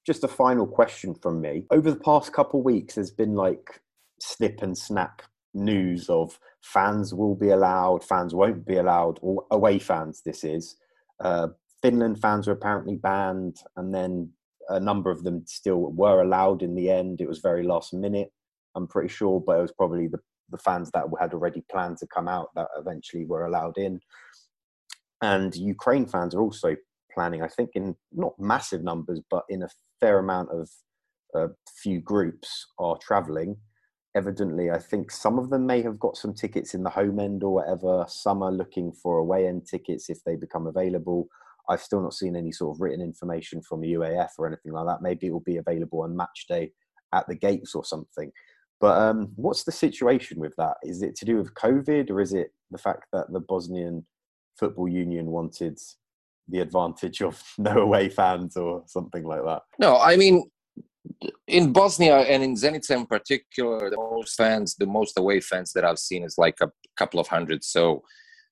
just 0.05 0.23
a 0.23 0.27
final 0.27 0.67
question 0.67 1.15
from 1.15 1.41
me. 1.41 1.65
Over 1.71 1.91
the 1.91 1.99
past 1.99 2.33
couple 2.33 2.61
weeks, 2.61 2.95
there's 2.95 3.11
been 3.11 3.35
like 3.35 3.81
snip 4.19 4.61
and 4.61 4.77
snap 4.77 5.21
news 5.53 6.09
of 6.09 6.39
fans 6.61 7.13
will 7.13 7.35
be 7.35 7.49
allowed, 7.49 8.03
fans 8.03 8.33
won't 8.35 8.65
be 8.65 8.77
allowed, 8.77 9.19
or 9.21 9.45
away 9.51 9.79
fans. 9.79 10.21
This 10.25 10.43
is 10.43 10.75
uh, 11.19 11.49
Finland 11.81 12.19
fans 12.21 12.47
were 12.47 12.53
apparently 12.53 12.95
banned, 12.95 13.57
and 13.77 13.93
then 13.93 14.31
a 14.69 14.79
number 14.79 15.09
of 15.09 15.23
them 15.23 15.43
still 15.47 15.91
were 15.91 16.21
allowed 16.21 16.61
in 16.61 16.75
the 16.75 16.89
end. 16.89 17.21
It 17.21 17.27
was 17.27 17.39
very 17.39 17.63
last 17.63 17.93
minute, 17.93 18.31
I'm 18.75 18.87
pretty 18.87 19.09
sure, 19.09 19.41
but 19.45 19.57
it 19.57 19.61
was 19.61 19.71
probably 19.71 20.07
the 20.07 20.19
the 20.51 20.57
fans 20.57 20.89
that 20.91 21.05
had 21.19 21.33
already 21.33 21.63
planned 21.71 21.97
to 21.97 22.07
come 22.07 22.27
out 22.27 22.49
that 22.55 22.67
eventually 22.77 23.25
were 23.25 23.45
allowed 23.45 23.77
in. 23.77 23.99
And 25.21 25.55
Ukraine 25.55 26.05
fans 26.05 26.33
are 26.33 26.41
also 26.41 26.75
planning, 27.13 27.43
I 27.43 27.47
think, 27.47 27.71
in 27.75 27.95
not 28.11 28.33
massive 28.39 28.83
numbers, 28.83 29.21
but 29.29 29.43
in 29.49 29.63
a 29.63 29.69
fair 29.99 30.19
amount 30.19 30.49
of 30.51 30.69
uh, 31.35 31.47
few 31.81 31.99
groups 31.99 32.67
are 32.79 32.97
traveling. 33.01 33.57
Evidently, 34.15 34.71
I 34.71 34.79
think 34.79 35.11
some 35.11 35.37
of 35.37 35.49
them 35.49 35.67
may 35.67 35.81
have 35.83 35.99
got 35.99 36.17
some 36.17 36.33
tickets 36.33 36.73
in 36.73 36.83
the 36.83 36.89
home 36.89 37.19
end 37.19 37.43
or 37.43 37.53
whatever. 37.53 38.05
Some 38.07 38.41
are 38.41 38.51
looking 38.51 38.91
for 38.91 39.17
away 39.17 39.47
end 39.47 39.67
tickets 39.67 40.09
if 40.09 40.23
they 40.23 40.35
become 40.35 40.65
available. 40.65 41.27
I've 41.69 41.81
still 41.81 42.01
not 42.01 42.13
seen 42.13 42.35
any 42.35 42.51
sort 42.51 42.75
of 42.75 42.81
written 42.81 43.01
information 43.01 43.61
from 43.61 43.81
the 43.81 43.93
UAF 43.93 44.29
or 44.37 44.47
anything 44.47 44.71
like 44.71 44.87
that. 44.87 45.01
Maybe 45.01 45.27
it 45.27 45.31
will 45.31 45.39
be 45.41 45.57
available 45.57 46.01
on 46.01 46.17
match 46.17 46.45
day 46.49 46.71
at 47.13 47.27
the 47.27 47.35
gates 47.35 47.75
or 47.75 47.85
something. 47.85 48.31
But 48.81 48.97
um, 48.97 49.33
what's 49.35 49.63
the 49.63 49.71
situation 49.71 50.39
with 50.39 50.55
that? 50.57 50.75
Is 50.83 51.01
it 51.01 51.15
to 51.17 51.25
do 51.25 51.37
with 51.37 51.53
COVID 51.53 52.09
or 52.09 52.21
is 52.21 52.33
it 52.33 52.51
the 52.71 52.77
fact 52.77 53.05
that 53.13 53.31
the 53.31 53.41
Bosnian 53.41 54.05
Football 54.57 54.87
Union 54.87 55.27
wanted 55.27 55.79
the 56.49 56.59
advantage 56.59 57.21
of 57.21 57.41
no 57.57 57.79
away 57.79 58.09
fans 58.09 58.57
or 58.57 58.83
something 58.87 59.23
like 59.23 59.43
that. 59.45 59.61
No, 59.79 59.97
I 59.97 60.15
mean, 60.15 60.49
in 61.47 61.71
Bosnia 61.71 62.17
and 62.17 62.43
in 62.43 62.55
Zenica 62.55 62.91
in 62.91 63.05
particular, 63.05 63.89
the 63.89 63.97
most 63.97 64.35
fans, 64.35 64.75
the 64.75 64.85
most 64.85 65.17
away 65.17 65.39
fans 65.39 65.73
that 65.73 65.85
I've 65.85 65.99
seen 65.99 66.23
is 66.23 66.37
like 66.37 66.57
a 66.61 66.71
couple 66.97 67.19
of 67.19 67.27
hundred. 67.27 67.63
So, 67.63 68.03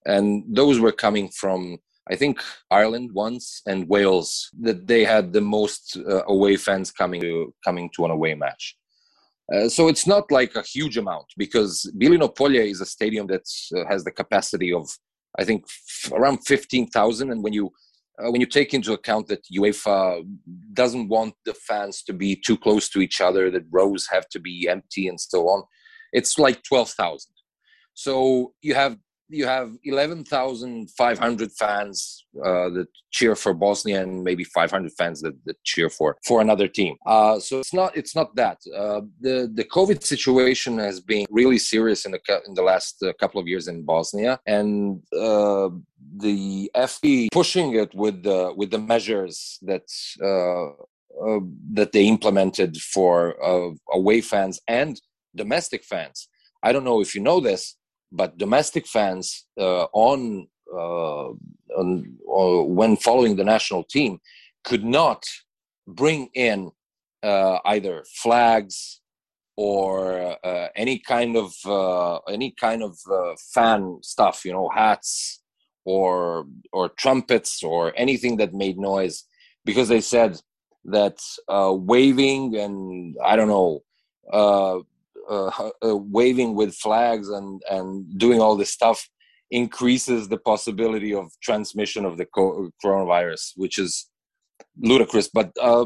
and 0.06 0.44
those 0.48 0.80
were 0.80 0.92
coming 0.92 1.30
from, 1.30 1.80
I 2.12 2.16
think, 2.16 2.42
Ireland 2.72 3.12
once 3.14 3.62
and 3.66 3.88
Wales. 3.88 4.50
That 4.62 4.88
they 4.88 5.04
had 5.04 5.34
the 5.34 5.42
most 5.42 5.98
uh, 5.98 6.24
away 6.28 6.58
fans 6.58 6.92
coming 6.92 7.22
to 7.22 7.54
coming 7.64 7.90
to 7.96 8.06
an 8.06 8.12
away 8.12 8.34
match. 8.34 8.76
Uh, 9.54 9.70
so 9.70 9.88
it's 9.88 10.06
not 10.06 10.30
like 10.30 10.56
a 10.56 10.62
huge 10.62 10.98
amount 10.98 11.26
because 11.38 11.90
Bilino 11.98 12.34
Polje 12.36 12.70
is 12.70 12.82
a 12.82 12.86
stadium 12.86 13.28
that 13.28 13.48
uh, 13.76 13.86
has 13.88 14.04
the 14.04 14.12
capacity 14.12 14.74
of 14.74 14.90
I 15.40 15.44
think 15.46 15.64
f- 15.66 16.12
around 16.12 16.40
fifteen 16.40 16.88
thousand, 16.88 17.32
and 17.32 17.44
when 17.44 17.54
you 17.54 17.72
uh, 18.20 18.32
when 18.32 18.42
you 18.42 18.48
take 18.48 18.74
into 18.74 18.94
account 18.94 19.28
that 19.28 19.46
UEFA 19.56 20.24
doesn't 20.74 21.08
want 21.08 21.36
the 21.46 21.54
fans 21.54 22.04
to 22.04 22.14
be 22.14 22.36
too 22.36 22.58
close 22.58 22.90
to 22.90 23.00
each 23.00 23.22
other, 23.22 23.52
that 23.52 23.66
rows 23.70 24.08
have 24.12 24.28
to 24.30 24.40
be 24.40 24.68
empty 24.68 25.08
and 25.08 25.20
so 25.20 25.48
on, 25.48 25.64
it's 26.14 26.40
like 26.40 26.64
12,000. 26.64 27.32
So 27.94 28.54
you 28.62 28.74
have 28.74 28.98
you 29.30 29.46
have 29.46 29.72
11,500 29.84 31.52
fans 31.52 32.26
uh, 32.44 32.70
that 32.70 32.88
cheer 33.12 33.36
for 33.36 33.54
Bosnia 33.54 34.02
and 34.02 34.24
maybe 34.24 34.44
500 34.44 34.92
fans 34.98 35.22
that, 35.22 35.34
that 35.46 35.62
cheer 35.64 35.90
for 35.90 36.18
for 36.26 36.42
another 36.42 36.68
team. 36.68 36.96
Uh, 37.06 37.40
so 37.40 37.60
it's 37.60 37.74
not 37.74 37.96
it's 37.96 38.16
not 38.16 38.36
that 38.36 38.60
uh, 38.76 39.02
the 39.20 39.52
the 39.54 39.64
COVID 39.66 40.04
situation 40.04 40.78
has 40.78 41.00
been 41.00 41.26
really 41.30 41.58
serious 41.58 42.06
in 42.06 42.12
the 42.12 42.22
in 42.48 42.54
the 42.54 42.62
last 42.62 43.04
uh, 43.04 43.14
couple 43.20 43.40
of 43.42 43.48
years 43.48 43.68
in 43.68 43.84
Bosnia, 43.84 44.40
and 44.46 45.02
uh, 45.14 45.70
the 46.18 46.72
FE 46.88 47.30
pushing 47.32 47.76
it 47.76 47.94
with 47.94 48.24
the 48.24 48.54
with 48.56 48.72
the 48.72 48.80
measures 48.80 49.60
that. 49.62 49.88
Uh, 50.24 50.84
that 51.74 51.94
they 51.94 52.06
implemented 52.06 52.78
for 52.78 53.36
away 53.92 54.22
fans 54.22 54.62
and 54.68 55.02
domestic 55.36 55.84
fans. 55.84 56.28
I 56.62 56.72
don't 56.72 56.84
know 56.84 57.02
if 57.02 57.16
you 57.16 57.22
know 57.22 57.40
this, 57.40 57.76
but 58.12 58.38
domestic 58.38 58.88
fans 58.88 59.46
uh, 59.60 59.86
on, 59.94 60.48
uh, 60.74 61.30
on 61.78 62.18
uh, 62.28 62.64
when 62.64 62.96
following 62.98 63.36
the 63.36 63.44
national 63.44 63.84
team 63.84 64.20
could 64.64 64.84
not 64.84 65.24
bring 65.88 66.30
in 66.34 66.72
uh, 67.24 67.60
either 67.66 68.04
flags, 68.22 69.02
or 69.60 70.38
uh, 70.46 70.68
any 70.76 71.00
kind 71.00 71.36
of 71.36 71.52
uh, 71.66 72.18
any 72.30 72.52
kind 72.52 72.84
of 72.84 72.96
fan 73.54 73.98
stuff, 74.04 74.46
you 74.46 74.54
know, 74.54 74.70
hats 74.70 75.42
or 75.84 76.46
or 76.72 76.90
trumpets 76.90 77.64
or 77.64 77.92
anything 77.98 78.38
that 78.38 78.54
made 78.54 78.78
noise, 78.78 79.24
because 79.66 79.88
they 79.88 80.00
said 80.00 80.40
that 80.86 81.18
waving 81.48 82.56
and 82.56 83.16
I 83.26 83.36
don't 83.36 83.48
know, 83.48 83.82
uh, 85.30 85.70
uh, 85.86 85.98
waving 85.98 86.56
with 86.56 86.76
flags 86.76 87.30
and 87.30 87.62
and 87.70 88.18
doing 88.18 88.40
all 88.42 88.56
this 88.56 88.72
stuff 88.72 89.08
increases 89.52 90.28
the 90.28 90.38
possibility 90.38 91.14
of 91.14 91.32
transmission 91.42 92.06
of 92.06 92.18
the 92.18 92.26
co- 92.26 92.70
coronavirus, 92.84 93.54
which 93.56 93.80
is 93.80 94.10
ludicrous. 94.82 95.30
But 95.34 95.52
uh, 95.62 95.86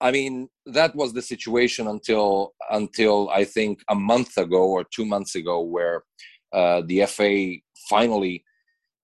I 0.00 0.10
mean, 0.12 0.48
that 0.66 0.94
was 0.94 1.12
the 1.12 1.22
situation 1.22 1.88
until 1.88 2.52
until 2.70 3.30
I 3.30 3.44
think 3.44 3.80
a 3.88 3.94
month 3.94 4.36
ago 4.36 4.68
or 4.68 4.84
two 4.84 5.04
months 5.04 5.34
ago, 5.34 5.60
where 5.60 6.04
uh, 6.52 6.82
the 6.86 7.04
FA 7.06 7.54
finally 7.88 8.44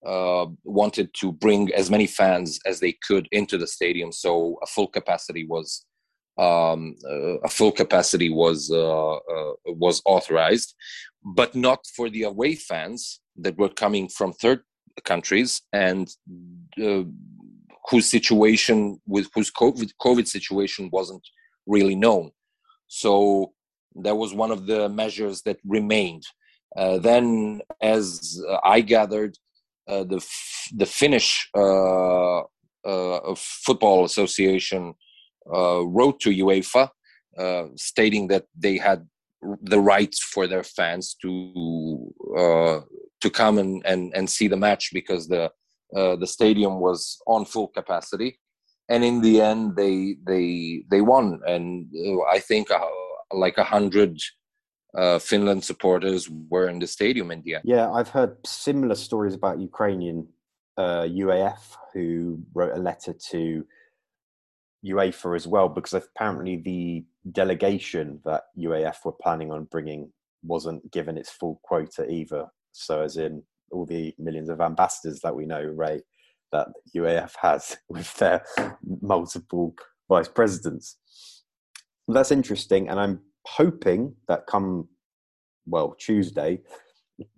uh, 0.07 0.47
wanted 0.65 1.11
to 1.21 1.33
bring 1.33 1.73
as 1.75 1.91
many 1.91 2.07
fans 2.07 2.61
as 2.67 2.81
they 2.81 2.95
could 3.07 3.29
into 3.33 3.59
the 3.59 3.67
stadium, 3.67 4.13
so 4.13 4.59
a 4.63 4.67
full 4.67 4.87
capacity 4.87 5.47
was 5.47 5.85
um, 6.37 6.97
uh, 7.09 7.39
a 7.41 7.49
full 7.49 7.73
capacity 7.73 8.29
was 8.29 8.71
uh, 8.71 9.15
uh, 9.15 9.53
was 9.67 10.03
authorized, 10.05 10.75
but 11.25 11.55
not 11.55 11.87
for 11.95 12.11
the 12.11 12.25
away 12.25 12.57
fans 12.57 13.21
that 13.37 13.57
were 13.57 13.69
coming 13.69 14.09
from 14.09 14.33
third 14.33 14.61
countries 15.05 15.63
and 15.73 16.09
whose 17.91 18.09
situation 18.09 19.01
with 19.07 19.29
whose 19.35 19.51
COVID, 19.51 19.91
COVID 20.01 20.27
situation 20.27 20.89
wasn't 20.93 21.27
really 21.67 21.95
known. 21.95 22.31
So 22.87 23.53
that 23.97 24.17
was 24.17 24.35
one 24.35 24.51
of 24.51 24.67
the 24.67 24.89
measures 24.89 25.43
that 25.43 25.59
remained. 25.65 26.25
Uh, 26.77 26.99
then, 26.99 27.61
as 27.81 28.41
I 28.65 28.81
gathered, 28.81 29.37
uh, 29.87 30.03
the 30.05 30.25
the 30.75 30.87
Finnish 30.87 31.49
uh, 31.55 32.43
Football 33.37 34.05
Association 34.05 34.95
wrote 35.47 36.21
to 36.21 36.31
UEFA, 36.31 36.89
stating 37.77 38.29
that 38.29 38.45
they 38.57 38.77
had 38.77 39.07
the 39.63 39.81
rights 39.81 40.23
for 40.23 40.47
their 40.47 40.63
fans 40.63 41.17
to 41.23 42.13
to 43.21 43.31
come 43.31 43.57
and, 43.59 43.83
and, 43.87 44.13
and 44.15 44.29
see 44.29 44.49
the 44.49 44.57
match 44.57 44.91
because 44.93 45.29
the 45.29 45.51
uh, 45.97 46.17
the 46.17 46.27
stadium 46.27 46.81
was 46.81 47.19
on 47.27 47.45
full 47.45 47.69
capacity, 47.69 48.41
and 48.89 49.05
in 49.05 49.21
the 49.21 49.41
end 49.41 49.77
they 49.77 50.17
they 50.27 50.83
they 50.91 51.01
won, 51.01 51.41
and 51.47 51.87
uh, 51.95 52.23
I 52.23 52.41
think 52.41 52.71
uh, 52.71 52.81
like 53.31 53.59
a 53.59 53.65
hundred 53.65 54.19
uh, 54.99 55.19
Finland 55.21 55.63
supporters 55.63 56.29
were 56.51 56.69
in 56.69 56.81
the 56.81 56.87
stadium 56.87 57.31
in 57.31 57.43
the 57.43 57.55
end. 57.57 57.65
Yeah, 57.65 57.91
I've 57.93 58.09
heard 58.09 58.37
similar 58.45 58.97
stories 58.97 59.35
about 59.35 59.61
Ukrainian 59.61 60.27
UAF 60.79 61.63
uh, 61.75 61.79
who 61.93 62.41
wrote 62.55 62.77
a 62.77 62.81
letter 62.81 63.15
to 63.31 63.65
UEFA 64.85 65.37
as 65.37 65.47
well, 65.47 65.69
because 65.69 65.95
apparently 65.95 66.57
the 66.57 67.05
delegation 67.33 68.21
that 68.25 68.45
UAF 68.59 68.97
were 69.05 69.13
planning 69.13 69.51
on 69.51 69.65
bringing 69.65 70.13
wasn't 70.43 70.91
given 70.93 71.17
its 71.17 71.31
full 71.31 71.61
quota 71.65 72.09
either. 72.11 72.47
So, 72.73 73.03
as 73.03 73.17
in 73.17 73.43
all 73.71 73.87
the 73.87 74.15
millions 74.19 74.51
of 74.51 74.61
ambassadors 74.61 75.21
that 75.21 75.35
we 75.35 75.47
know, 75.47 75.63
Rey, 75.63 76.03
that 76.53 76.69
UAF 76.97 77.33
has 77.41 77.77
with 77.89 78.13
their 78.17 78.45
multiple 79.01 79.75
vice 80.09 80.29
presidents. 80.29 80.99
That's 82.07 82.33
interesting, 82.33 82.89
and 82.89 83.01
I'm 83.01 83.21
hoping 83.47 84.15
that 84.29 84.47
come 84.47 84.89
well 85.67 85.95
Tuesday 85.99 86.61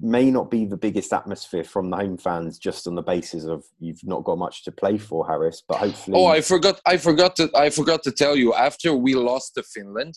may 0.00 0.30
not 0.30 0.50
be 0.50 0.64
the 0.64 0.76
biggest 0.76 1.12
atmosphere 1.12 1.64
from 1.64 1.90
the 1.90 1.96
home 1.96 2.16
fans 2.16 2.58
just 2.58 2.86
on 2.86 2.94
the 2.94 3.02
basis 3.02 3.44
of 3.44 3.62
you've 3.78 4.02
not 4.04 4.24
got 4.24 4.38
much 4.38 4.64
to 4.64 4.72
play 4.72 4.96
for 4.96 5.26
haris 5.26 5.62
but 5.68 5.76
hopefully 5.76 6.16
oh 6.18 6.26
i 6.26 6.40
forgot 6.40 6.80
i 6.86 6.96
forgot 6.96 7.36
to 7.36 7.50
i 7.54 7.68
forgot 7.68 8.02
to 8.02 8.10
tell 8.10 8.34
you 8.34 8.54
after 8.54 8.94
we 8.94 9.14
lost 9.14 9.54
to 9.54 9.62
finland 9.62 10.14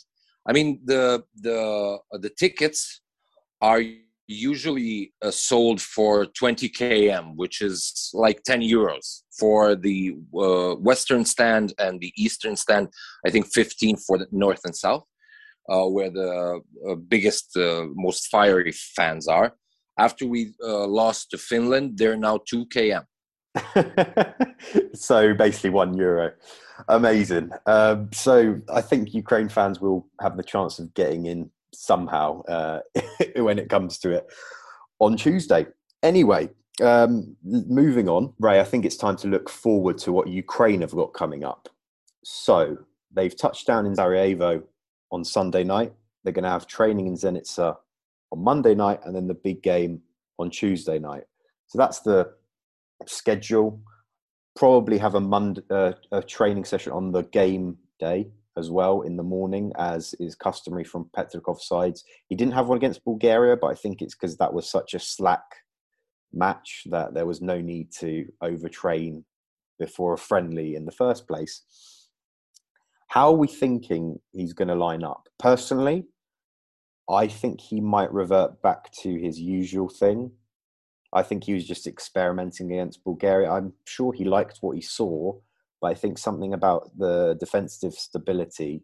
i 0.47 0.53
mean 0.53 0.79
the 0.85 1.21
the 1.41 1.97
the 2.13 2.31
tickets 2.39 3.01
are 3.61 3.81
usually 4.29 5.11
uh, 5.23 5.31
sold 5.31 5.81
for 5.81 6.25
20 6.25 6.69
km, 6.69 7.35
which 7.35 7.61
is 7.61 8.11
like 8.13 8.43
10 8.43 8.61
euros 8.61 9.23
for 9.37 9.75
the 9.75 10.15
uh, 10.37 10.75
western 10.75 11.25
stand 11.25 11.73
and 11.79 11.99
the 11.99 12.13
eastern 12.15 12.55
stand. 12.55 12.89
I 13.25 13.31
think 13.31 13.47
15 13.47 13.97
for 13.97 14.19
the 14.19 14.27
north 14.31 14.61
and 14.65 14.75
south, 14.75 15.03
where 15.69 16.09
the 16.09 16.61
uh, 16.89 16.95
biggest, 16.95 17.55
uh, 17.57 17.85
most 17.93 18.27
fiery 18.27 18.71
fans 18.71 19.27
are. 19.27 19.55
After 19.97 20.25
we 20.25 20.53
uh, 20.63 20.87
lost 20.87 21.31
to 21.31 21.37
Finland, 21.37 21.97
they're 21.97 22.17
now 22.17 22.39
2 22.49 22.65
km. 22.67 23.05
so 24.93 25.33
basically 25.33 25.69
one 25.71 25.95
euro. 25.95 26.31
Amazing. 26.87 27.51
Um, 27.65 28.09
so 28.13 28.61
I 28.73 28.81
think 28.81 29.13
Ukraine 29.13 29.49
fans 29.49 29.81
will 29.81 30.07
have 30.21 30.37
the 30.37 30.43
chance 30.43 30.79
of 30.79 30.93
getting 30.93 31.25
in 31.25 31.51
somehow 31.73 32.41
uh, 32.43 32.79
when 33.35 33.59
it 33.59 33.69
comes 33.69 33.99
to 33.99 34.11
it 34.11 34.25
on 34.99 35.17
Tuesday. 35.17 35.67
Anyway, 36.01 36.49
um, 36.81 37.35
moving 37.43 38.07
on, 38.07 38.33
Rey, 38.39 38.59
I 38.59 38.63
think 38.63 38.85
it's 38.85 38.97
time 38.97 39.17
to 39.17 39.27
look 39.27 39.49
forward 39.49 39.97
to 39.99 40.11
what 40.11 40.27
Ukraine 40.27 40.81
have 40.81 40.95
got 40.95 41.13
coming 41.13 41.43
up. 41.43 41.67
So 42.23 42.77
they've 43.11 43.35
touched 43.35 43.67
down 43.67 43.85
in 43.85 43.95
Sarajevo 43.95 44.63
on 45.11 45.23
Sunday 45.23 45.63
night. 45.63 45.93
They're 46.23 46.33
going 46.33 46.43
to 46.43 46.49
have 46.49 46.67
training 46.67 47.07
in 47.07 47.15
Zenica 47.15 47.77
on 48.31 48.43
Monday 48.43 48.75
night 48.75 48.99
and 49.05 49.15
then 49.15 49.27
the 49.27 49.33
big 49.33 49.63
game 49.63 50.01
on 50.37 50.49
Tuesday 50.49 50.99
night. 50.99 51.23
So 51.67 51.77
that's 51.77 51.99
the 52.01 52.31
schedule. 53.05 53.81
Probably 54.55 54.97
have 54.97 55.15
a, 55.15 55.19
Monday, 55.19 55.61
uh, 55.69 55.93
a 56.11 56.21
training 56.21 56.65
session 56.65 56.91
on 56.91 57.11
the 57.11 57.23
game 57.23 57.77
day 57.99 58.31
as 58.57 58.69
well 58.69 59.01
in 59.01 59.15
the 59.15 59.23
morning, 59.23 59.71
as 59.77 60.13
is 60.19 60.35
customary 60.35 60.83
from 60.83 61.09
Petrakov's 61.15 61.67
sides. 61.67 62.03
He 62.27 62.35
didn't 62.35 62.53
have 62.53 62.67
one 62.67 62.77
against 62.77 63.05
Bulgaria, 63.05 63.55
but 63.55 63.67
I 63.67 63.75
think 63.75 64.01
it's 64.01 64.15
because 64.15 64.37
that 64.37 64.53
was 64.53 64.69
such 64.69 64.93
a 64.93 64.99
slack 64.99 65.43
match 66.33 66.83
that 66.91 67.13
there 67.13 67.25
was 67.25 67.41
no 67.41 67.59
need 67.61 67.91
to 67.99 68.25
overtrain 68.43 69.23
before 69.79 70.13
a 70.13 70.17
friendly 70.17 70.75
in 70.75 70.85
the 70.85 70.91
first 70.91 71.27
place. 71.27 71.63
How 73.09 73.29
are 73.29 73.37
we 73.37 73.47
thinking 73.47 74.19
he's 74.33 74.53
going 74.53 74.67
to 74.67 74.75
line 74.75 75.03
up? 75.03 75.29
Personally, 75.39 76.05
I 77.09 77.27
think 77.27 77.59
he 77.59 77.81
might 77.81 78.13
revert 78.13 78.61
back 78.61 78.91
to 79.01 79.19
his 79.19 79.39
usual 79.39 79.89
thing. 79.89 80.31
I 81.11 81.23
think 81.23 81.43
he 81.43 81.55
was 81.55 81.65
just 81.65 81.87
experimenting 81.87 82.71
against 82.71 83.03
Bulgaria. 83.03 83.49
I'm 83.49 83.73
sure 83.85 84.13
he 84.13 84.25
liked 84.25 84.59
what 84.61 84.75
he 84.75 84.81
saw, 84.81 85.33
but 85.81 85.87
I 85.87 85.95
think 85.95 86.19
something 86.19 86.53
about 86.53 86.91
the 86.99 87.35
defensive 87.39 87.93
stability, 87.93 88.83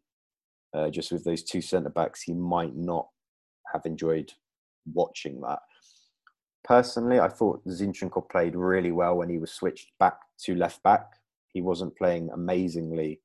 uh, 0.73 0.89
just 0.89 1.11
with 1.11 1.23
those 1.23 1.43
two 1.43 1.61
centre 1.61 1.91
backs, 1.91 2.23
he 2.23 2.33
might 2.33 2.75
not 2.75 3.07
have 3.73 3.85
enjoyed 3.85 4.33
watching 4.91 5.39
that. 5.41 5.59
Personally, 6.63 7.19
I 7.19 7.27
thought 7.27 7.63
Zinchenko 7.67 8.27
played 8.27 8.55
really 8.55 8.91
well 8.91 9.17
when 9.17 9.29
he 9.29 9.37
was 9.37 9.51
switched 9.51 9.91
back 9.99 10.17
to 10.45 10.55
left 10.55 10.81
back. 10.81 11.11
He 11.49 11.61
wasn't 11.61 11.95
playing 11.95 12.31
amazingly 12.33 13.21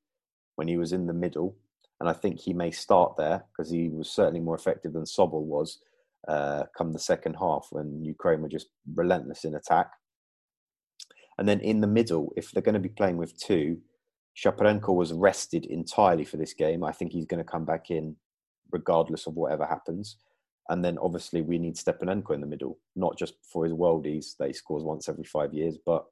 when 0.55 0.67
he 0.67 0.77
was 0.77 0.93
in 0.93 1.07
the 1.07 1.13
middle, 1.13 1.55
and 1.99 2.09
I 2.09 2.13
think 2.13 2.39
he 2.39 2.53
may 2.53 2.71
start 2.71 3.15
there 3.17 3.45
because 3.51 3.71
he 3.71 3.89
was 3.89 4.09
certainly 4.09 4.39
more 4.39 4.55
effective 4.55 4.93
than 4.93 5.03
Sobol 5.03 5.43
was. 5.43 5.79
Uh, 6.27 6.63
come 6.77 6.93
the 6.93 6.99
second 6.99 7.35
half 7.35 7.67
when 7.71 8.03
Ukraine 8.03 8.41
were 8.41 8.49
just 8.49 8.67
relentless 8.95 9.43
in 9.43 9.55
attack. 9.55 9.91
And 11.37 11.47
then 11.47 11.59
in 11.61 11.81
the 11.81 11.87
middle, 11.87 12.31
if 12.35 12.51
they're 12.51 12.61
going 12.61 12.73
to 12.73 12.79
be 12.79 12.89
playing 12.89 13.17
with 13.17 13.37
two, 13.37 13.79
Shaparenko 14.37 14.95
was 14.95 15.13
rested 15.13 15.65
entirely 15.65 16.25
for 16.25 16.37
this 16.37 16.53
game. 16.53 16.83
I 16.83 16.91
think 16.91 17.11
he's 17.11 17.25
going 17.25 17.43
to 17.43 17.51
come 17.51 17.65
back 17.65 17.89
in 17.89 18.15
regardless 18.71 19.27
of 19.27 19.35
whatever 19.35 19.65
happens. 19.65 20.17
And 20.69 20.85
then 20.85 20.97
obviously 20.97 21.41
we 21.41 21.57
need 21.57 21.75
Stepanenko 21.75 22.33
in 22.33 22.41
the 22.41 22.47
middle, 22.47 22.79
not 22.95 23.17
just 23.17 23.33
for 23.51 23.65
his 23.65 23.73
worldies 23.73 24.37
that 24.37 24.47
he 24.47 24.53
scores 24.53 24.83
once 24.83 25.09
every 25.09 25.25
five 25.25 25.53
years, 25.53 25.77
but 25.85 26.05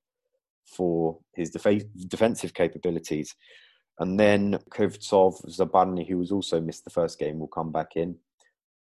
for 0.66 1.18
his 1.36 1.50
def- 1.50 1.86
defensive 2.08 2.54
capabilities. 2.54 3.36
And 4.00 4.20
then 4.20 4.58
Kryvtsov, 4.70 5.46
Zabarny, 5.46 6.08
who 6.08 6.18
was 6.18 6.32
also 6.32 6.62
missed 6.62 6.86
the 6.86 6.90
first 6.90 7.20
game, 7.20 7.40
will 7.40 7.48
come 7.48 7.72
back 7.72 7.96
in 7.96 8.16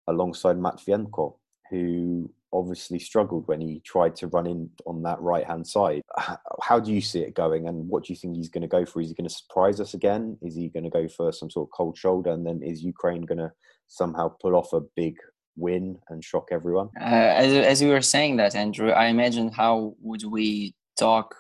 alongside 0.09 0.57
Matvienko, 0.57 1.37
who 1.71 2.31
obviously 2.53 2.99
struggled 2.99 3.47
when 3.49 3.61
he 3.61 3.81
tried 3.81 4.15
to 4.17 4.27
run 4.29 4.47
in 4.47 4.71
on 4.87 5.03
that 5.03 5.21
right 5.21 5.47
hand 5.47 5.67
side. 5.67 6.03
How 6.63 6.81
do 6.81 6.93
you 6.93 7.01
see 7.01 7.21
it 7.21 7.35
going, 7.35 7.69
and 7.69 7.89
what 7.89 8.05
do 8.05 8.13
you 8.13 8.17
think 8.17 8.37
he's 8.37 8.49
going 8.49 8.63
to 8.63 8.69
go 8.69 8.85
for? 8.85 9.01
Is 9.01 9.09
he 9.09 9.15
going 9.15 9.29
to 9.29 9.35
surprise 9.35 9.81
us 9.81 9.95
again? 9.95 10.39
Is 10.43 10.57
he 10.57 10.69
going 10.69 10.85
to 10.85 10.91
go 10.91 11.09
for 11.09 11.33
some 11.33 11.51
sort 11.51 11.69
of 11.69 11.73
cold 11.73 11.97
shoulder, 11.97 12.31
and 12.31 12.47
then 12.47 12.63
is 12.63 12.83
Ukraine 12.83 13.23
going 13.23 13.39
to 13.39 13.53
somehow 13.89 14.35
pull 14.41 14.57
off 14.57 14.73
a 14.73 14.81
big 14.97 15.17
win 15.57 15.99
and 16.09 16.25
shock 16.25 16.49
everyone? 16.51 16.89
Uh, 16.99 17.05
as 17.05 17.53
as 17.53 17.83
we 17.83 17.91
were 17.91 18.01
saying 18.01 18.37
that, 18.37 18.55
Andrew, 18.55 18.91
I 18.91 19.07
imagine 19.07 19.51
how 19.53 19.95
would 20.01 20.25
we 20.25 20.75
talk? 20.99 21.35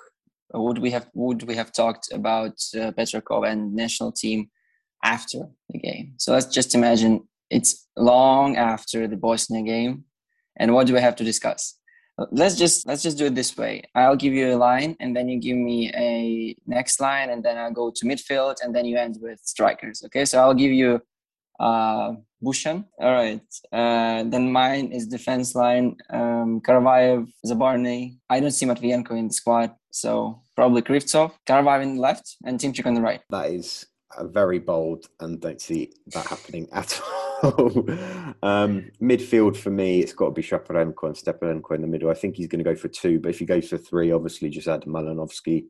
Would 0.54 0.78
we 0.78 0.90
have 0.90 1.08
would 1.14 1.42
we 1.44 1.54
have 1.56 1.72
talked 1.72 2.12
about 2.12 2.54
uh, 2.74 2.92
Petrakov 2.92 3.48
and 3.50 3.74
national 3.74 4.12
team 4.12 4.50
after 5.02 5.48
the 5.70 5.78
game? 5.78 6.14
So 6.18 6.32
let's 6.32 6.46
just 6.46 6.74
imagine 6.74 7.28
it's 7.50 7.86
long 7.96 8.56
after 8.56 9.06
the 9.06 9.16
Bosnia 9.16 9.62
game, 9.62 10.04
and 10.56 10.74
what 10.74 10.86
do 10.86 10.94
we 10.94 11.00
have 11.00 11.16
to 11.16 11.24
discuss? 11.24 11.78
Let's 12.30 12.56
just 12.56 12.86
let's 12.86 13.02
just 13.02 13.18
do 13.18 13.26
it 13.26 13.34
this 13.34 13.56
way. 13.56 13.82
I'll 13.94 14.16
give 14.16 14.34
you 14.34 14.54
a 14.54 14.58
line, 14.58 14.96
and 15.00 15.16
then 15.16 15.28
you 15.28 15.40
give 15.40 15.56
me 15.56 15.90
a 15.94 16.54
next 16.66 17.00
line, 17.00 17.30
and 17.30 17.42
then 17.42 17.56
I'll 17.56 17.72
go 17.72 17.90
to 17.90 18.04
midfield, 18.04 18.56
and 18.62 18.74
then 18.74 18.84
you 18.84 18.96
end 18.98 19.16
with 19.20 19.40
strikers. 19.42 20.02
Okay, 20.06 20.24
so 20.24 20.38
I'll 20.38 20.54
give 20.54 20.72
you 20.72 21.00
uh, 21.58 22.12
Bushchan. 22.42 22.84
All 22.98 23.12
right. 23.12 23.40
Uh, 23.72 24.24
then 24.24 24.52
mine 24.52 24.92
is 24.92 25.06
defense 25.06 25.54
line. 25.54 25.96
Um, 26.10 26.60
Karavayev, 26.60 27.28
Zabarny. 27.46 28.18
I 28.28 28.40
don't 28.40 28.50
see 28.50 28.66
Matvienko 28.66 29.12
in 29.12 29.28
the 29.28 29.34
squad, 29.34 29.74
so 29.92 30.42
probably 30.56 30.82
Kryvtsov. 30.82 31.32
The 31.46 31.94
left, 31.96 32.36
and 32.44 32.58
Tymchyk 32.58 32.86
on 32.86 32.94
the 32.94 33.00
right. 33.00 33.20
That 33.30 33.50
is 33.50 33.86
very 34.20 34.58
bold, 34.58 35.06
and 35.20 35.40
don't 35.40 35.60
see 35.60 35.92
that 36.08 36.26
happening 36.26 36.68
at 36.72 37.00
all. 37.42 37.86
um, 38.42 38.90
midfield 39.00 39.56
for 39.56 39.70
me, 39.70 40.00
it's 40.00 40.12
got 40.12 40.26
to 40.26 40.30
be 40.32 40.42
Shaparenko 40.42 41.04
and 41.04 41.16
Stepanenko 41.16 41.74
in 41.74 41.82
the 41.82 41.86
middle. 41.86 42.10
I 42.10 42.14
think 42.14 42.36
he's 42.36 42.48
going 42.48 42.64
to 42.64 42.70
go 42.70 42.74
for 42.74 42.88
two, 42.88 43.20
but 43.20 43.30
if 43.30 43.38
he 43.38 43.44
goes 43.44 43.68
for 43.68 43.78
three, 43.78 44.10
obviously 44.12 44.48
just 44.48 44.68
add 44.68 44.82
Malinovskyi 44.82 45.66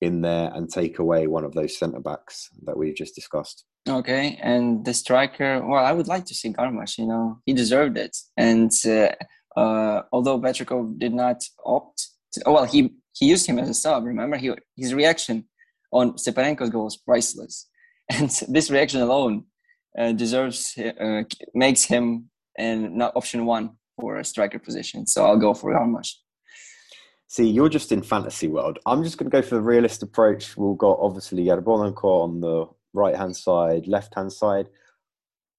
in 0.00 0.20
there 0.20 0.50
and 0.54 0.70
take 0.70 0.98
away 0.98 1.26
one 1.26 1.44
of 1.44 1.54
those 1.54 1.78
centre 1.78 2.00
backs 2.00 2.50
that 2.64 2.76
we've 2.76 2.94
just 2.94 3.14
discussed. 3.14 3.64
Okay, 3.88 4.38
and 4.42 4.84
the 4.84 4.94
striker. 4.94 5.64
Well, 5.66 5.84
I 5.84 5.92
would 5.92 6.08
like 6.08 6.24
to 6.26 6.34
see 6.34 6.52
Garmash. 6.52 6.98
You 6.98 7.06
know, 7.06 7.40
he 7.46 7.52
deserved 7.52 7.98
it. 7.98 8.16
And 8.36 8.72
uh, 8.86 9.12
uh, 9.56 10.02
although 10.12 10.40
Petrakov 10.40 10.98
did 10.98 11.12
not 11.12 11.42
opt, 11.64 12.08
to, 12.32 12.42
well, 12.46 12.64
he 12.64 12.94
he 13.14 13.26
used 13.26 13.46
him 13.46 13.58
as 13.58 13.68
a 13.68 13.74
sub. 13.74 14.04
Remember, 14.04 14.36
he 14.36 14.52
his 14.76 14.92
reaction 14.92 15.44
on 15.92 16.14
Stepanenko's 16.14 16.70
goal 16.70 16.84
was 16.84 16.96
priceless, 16.96 17.68
and 18.10 18.30
this 18.48 18.70
reaction 18.70 19.00
alone 19.00 19.44
uh, 19.98 20.12
deserves 20.12 20.76
uh, 20.78 21.22
makes 21.54 21.84
him 21.84 22.30
and 22.58 22.94
not 22.96 23.16
option 23.16 23.46
one 23.46 23.70
for 23.98 24.16
a 24.16 24.24
striker 24.24 24.58
position. 24.58 25.06
So 25.06 25.24
I'll 25.24 25.38
go 25.38 25.54
for 25.54 25.72
Garmash. 25.72 26.12
See, 27.28 27.48
you're 27.48 27.68
just 27.68 27.90
in 27.90 28.02
fantasy 28.02 28.48
world. 28.48 28.78
I'm 28.86 29.02
just 29.02 29.18
going 29.18 29.30
to 29.30 29.36
go 29.36 29.42
for 29.42 29.56
the 29.56 29.60
realist 29.60 30.02
approach. 30.02 30.56
We've 30.56 30.78
got 30.78 30.98
obviously 31.00 31.44
Yarmolenko 31.44 32.04
on 32.04 32.40
the 32.40 32.66
right 32.92 33.16
hand 33.16 33.36
side, 33.36 33.86
left 33.88 34.14
hand 34.14 34.32
side. 34.32 34.68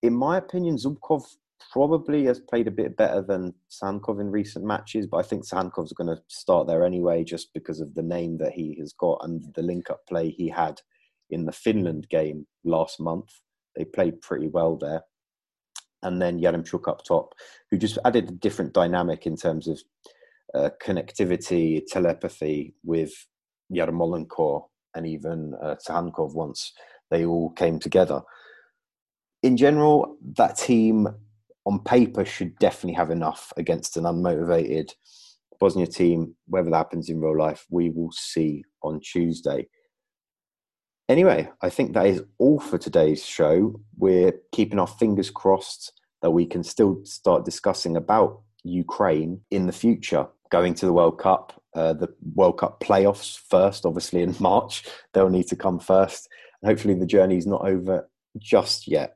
In 0.02 0.14
my 0.14 0.38
opinion, 0.38 0.78
Zubkov 0.78 1.26
probably 1.72 2.26
has 2.26 2.40
played 2.40 2.68
a 2.68 2.72
bit 2.72 2.96
better 2.98 3.22
than 3.22 3.54
Tsygankov 3.70 4.22
in 4.22 4.32
recent 4.32 4.66
matches, 4.66 5.08
but 5.08 5.18
I 5.18 5.24
think 5.24 5.46
Tsygankov's 5.46 5.94
going 5.94 6.16
to 6.16 6.22
start 6.28 6.68
there 6.68 6.86
anyway, 6.86 7.24
just 7.24 7.54
because 7.54 7.82
of 7.82 7.94
the 7.94 8.04
name 8.04 8.38
that 8.38 8.54
he 8.54 8.76
has 8.80 8.94
got 8.94 9.20
and 9.24 9.44
the 9.56 9.62
link 9.62 9.90
up 9.90 10.06
play 10.08 10.30
he 10.30 10.50
had 10.50 10.82
in 11.30 11.46
the 11.46 11.52
Finland 11.52 12.08
game 12.10 12.46
last 12.64 13.00
month. 13.00 13.30
They 13.76 13.86
played 13.86 14.22
pretty 14.22 14.48
well 14.48 14.78
there. 14.78 15.02
And 16.04 16.22
then 16.22 16.40
Yaremchuk 16.40 16.88
up 16.88 17.04
top, 17.04 17.34
who 17.72 17.78
just 17.78 17.98
added 18.06 18.30
a 18.30 18.34
different 18.34 18.74
dynamic 18.74 19.26
in 19.26 19.36
terms 19.36 19.68
of 19.68 19.82
uh, 20.54 20.70
connectivity, 20.82 21.82
telepathy 21.88 22.76
with 22.84 23.12
Yarmolenko 23.74 24.68
and 24.96 25.06
even 25.06 25.54
uh, 25.62 25.76
once 26.18 26.74
they 27.12 27.26
all 27.26 27.50
came 27.52 27.80
together. 27.80 28.22
In 29.44 29.58
general, 29.58 30.18
that 30.38 30.58
team 30.58 31.08
on 31.66 31.80
paper 31.80 32.26
should 32.26 32.58
definitely 32.60 32.94
have 32.94 33.12
enough 33.12 33.52
against 33.58 33.98
an 33.98 34.04
unmotivated 34.04 34.92
Bosnia 35.60 35.88
team. 35.88 36.36
Whether 36.48 36.70
that 36.70 36.78
happens 36.78 37.10
in 37.10 37.20
real 37.20 37.38
life, 37.38 37.66
we 37.70 37.90
will 37.90 38.12
see 38.12 38.64
on 38.84 39.00
Tuesday. 39.00 39.68
Anyway, 41.08 41.50
I 41.62 41.70
think 41.70 41.94
that 41.94 42.08
is 42.08 42.24
all 42.40 42.60
for 42.60 42.78
today's 42.78 43.24
show. 43.24 43.80
We're 43.98 44.34
keeping 44.52 44.80
our 44.80 44.88
fingers 44.88 45.30
crossed 45.30 45.94
that 46.22 46.32
we 46.32 46.46
can 46.46 46.64
still 46.64 47.02
start 47.06 47.46
discussing 47.46 47.96
about 47.96 48.42
Ukraine 48.64 49.42
in 49.52 49.68
the 49.68 49.72
future, 49.72 50.28
going 50.50 50.74
to 50.76 50.86
the 50.86 50.94
World 50.94 51.20
Cup, 51.20 51.62
uh, 51.76 51.94
the 51.94 52.10
World 52.34 52.58
Cup 52.58 52.80
playoffs 52.80 53.38
first, 53.38 53.86
obviously 53.86 54.24
in 54.24 54.36
March. 54.40 54.86
They'll 55.14 55.30
need 55.30 55.48
to 55.48 55.56
come 55.56 55.80
first 55.80 56.28
And 56.62 56.70
hopefully 56.70 56.96
the 56.96 57.06
journey 57.06 57.38
is 57.38 57.46
not 57.46 57.68
over 57.68 58.10
just 58.40 58.88
yet. 58.88 59.15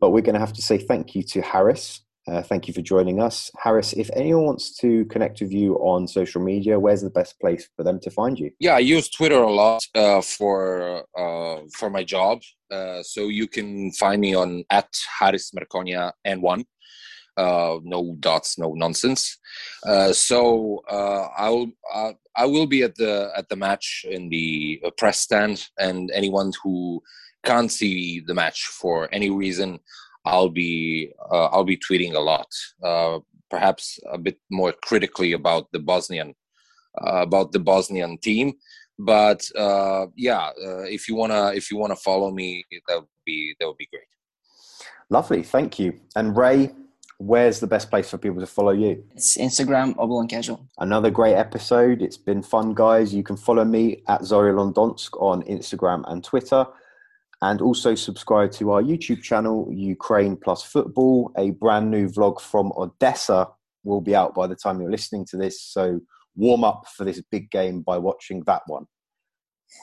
But 0.00 0.10
we're 0.10 0.22
going 0.22 0.34
to 0.34 0.40
have 0.40 0.52
to 0.54 0.62
say 0.62 0.78
thank 0.78 1.14
you 1.14 1.22
to 1.24 1.40
Haris. 1.40 2.02
Uh, 2.28 2.42
thank 2.42 2.66
you 2.66 2.74
for 2.74 2.82
joining 2.82 3.20
us. 3.20 3.52
Haris, 3.56 3.92
if 3.92 4.10
anyone 4.12 4.44
wants 4.44 4.76
to 4.78 5.04
connect 5.04 5.40
with 5.40 5.52
you 5.52 5.76
on 5.76 6.08
social 6.08 6.42
media, 6.42 6.78
where's 6.78 7.02
the 7.02 7.10
best 7.10 7.38
place 7.40 7.68
for 7.76 7.84
them 7.84 8.00
to 8.00 8.10
find 8.10 8.36
you? 8.36 8.50
Yeah, 8.58 8.74
I 8.74 8.80
use 8.80 9.08
Twitter 9.08 9.40
a 9.40 9.52
lot 9.52 9.82
uh, 9.94 10.20
for 10.20 11.04
uh, 11.16 11.60
for 11.72 11.88
my 11.88 12.02
job. 12.02 12.42
Uh, 12.68 13.02
so 13.04 13.28
you 13.28 13.46
can 13.46 13.92
find 13.92 14.20
me 14.20 14.34
on 14.34 14.64
at 14.70 14.88
Haris 15.20 15.52
Mrkonja 15.52 16.12
N1. 16.26 16.64
Uh, 17.36 17.78
no 17.84 18.16
dots, 18.18 18.58
no 18.58 18.72
nonsense. 18.72 19.38
Uh, 19.84 20.12
so 20.12 20.82
uh, 20.90 21.28
I'll 21.36 21.70
I 22.36 22.44
will 22.44 22.66
be 22.66 22.82
at 22.82 22.96
the 22.96 23.30
at 23.36 23.48
the 23.48 23.56
match 23.56 24.04
in 24.08 24.28
the 24.28 24.80
uh, 24.84 24.90
press 24.90 25.18
stand, 25.18 25.68
and 25.78 26.10
anyone 26.12 26.52
who 26.62 27.02
can't 27.46 27.70
see 27.70 28.20
the 28.20 28.34
match 28.34 28.66
for 28.66 29.08
any 29.12 29.30
reason, 29.30 29.80
I'll 30.24 30.50
be 30.50 31.12
uh, 31.30 31.46
I'll 31.46 31.64
be 31.64 31.78
tweeting 31.78 32.14
a 32.14 32.20
lot, 32.32 32.48
uh, 32.82 33.18
perhaps 33.48 33.98
a 34.12 34.18
bit 34.18 34.38
more 34.50 34.72
critically 34.88 35.32
about 35.32 35.70
the 35.72 35.78
Bosnian 35.78 36.34
uh, 37.00 37.22
about 37.28 37.52
the 37.52 37.60
Bosnian 37.60 38.18
team. 38.18 38.54
But 38.98 39.42
uh, 39.56 40.06
yeah, 40.16 40.50
if 40.96 41.08
you 41.08 41.14
wanna 41.14 41.52
if 41.54 41.70
you 41.70 41.76
wanna 41.76 41.96
follow 41.96 42.30
me, 42.30 42.64
that 42.88 42.96
would 42.96 43.24
be 43.24 43.54
that 43.58 43.66
would 43.66 43.78
be 43.78 43.88
great. 43.92 44.10
Lovely, 45.08 45.42
thank 45.42 45.78
you. 45.78 46.00
And 46.16 46.36
Rey, 46.36 46.72
where's 47.18 47.60
the 47.60 47.66
best 47.66 47.90
place 47.90 48.10
for 48.10 48.18
people 48.18 48.40
to 48.40 48.46
follow 48.46 48.72
you? 48.72 49.04
It's 49.14 49.36
Instagram, 49.36 49.94
Oblong 49.98 50.26
Casual. 50.28 50.66
Another 50.78 51.10
great 51.10 51.34
episode. 51.34 52.02
It's 52.02 52.16
been 52.16 52.42
fun, 52.42 52.74
guys. 52.74 53.14
You 53.14 53.22
can 53.22 53.36
follow 53.36 53.64
me 53.64 54.02
at 54.08 54.22
Zorilondonsk 54.22 55.10
on 55.20 55.42
Instagram 55.44 56.02
and 56.10 56.24
Twitter. 56.24 56.66
And 57.46 57.60
also 57.62 57.94
subscribe 57.94 58.50
to 58.52 58.72
our 58.72 58.82
YouTube 58.82 59.22
channel, 59.22 59.68
Ukraine 59.72 60.36
Plus 60.36 60.64
Football. 60.64 61.30
A 61.38 61.52
brand 61.52 61.92
new 61.92 62.08
vlog 62.08 62.40
from 62.40 62.72
Odessa 62.76 63.46
will 63.84 64.00
be 64.00 64.16
out 64.16 64.34
by 64.34 64.48
the 64.48 64.56
time 64.56 64.80
you're 64.80 64.90
listening 64.90 65.24
to 65.26 65.36
this. 65.36 65.62
So 65.62 66.00
warm 66.34 66.64
up 66.64 66.88
for 66.96 67.04
this 67.04 67.22
big 67.30 67.48
game 67.52 67.82
by 67.82 67.98
watching 67.98 68.42
that 68.46 68.62
one. 68.66 68.86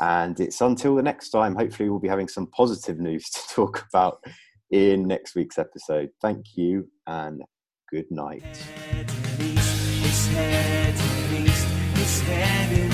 And 0.02 0.38
it's 0.42 0.60
until 0.60 0.96
the 0.96 1.04
next 1.04 1.30
time. 1.30 1.56
Hopefully, 1.56 1.90
we'll 1.90 2.00
be 2.00 2.10
having 2.10 2.28
some 2.28 2.48
positive 2.48 3.00
news 3.00 3.30
to 3.30 3.40
talk 3.56 3.86
about 3.94 4.22
in 4.70 5.08
next 5.08 5.34
week's 5.34 5.58
episode. 5.58 6.10
Thank 6.22 6.58
you 6.58 6.90
and 7.08 7.44
good 7.90 8.12
night. 8.12 8.44
East, 9.40 10.32
he's 11.96 12.20
heading 12.20 12.94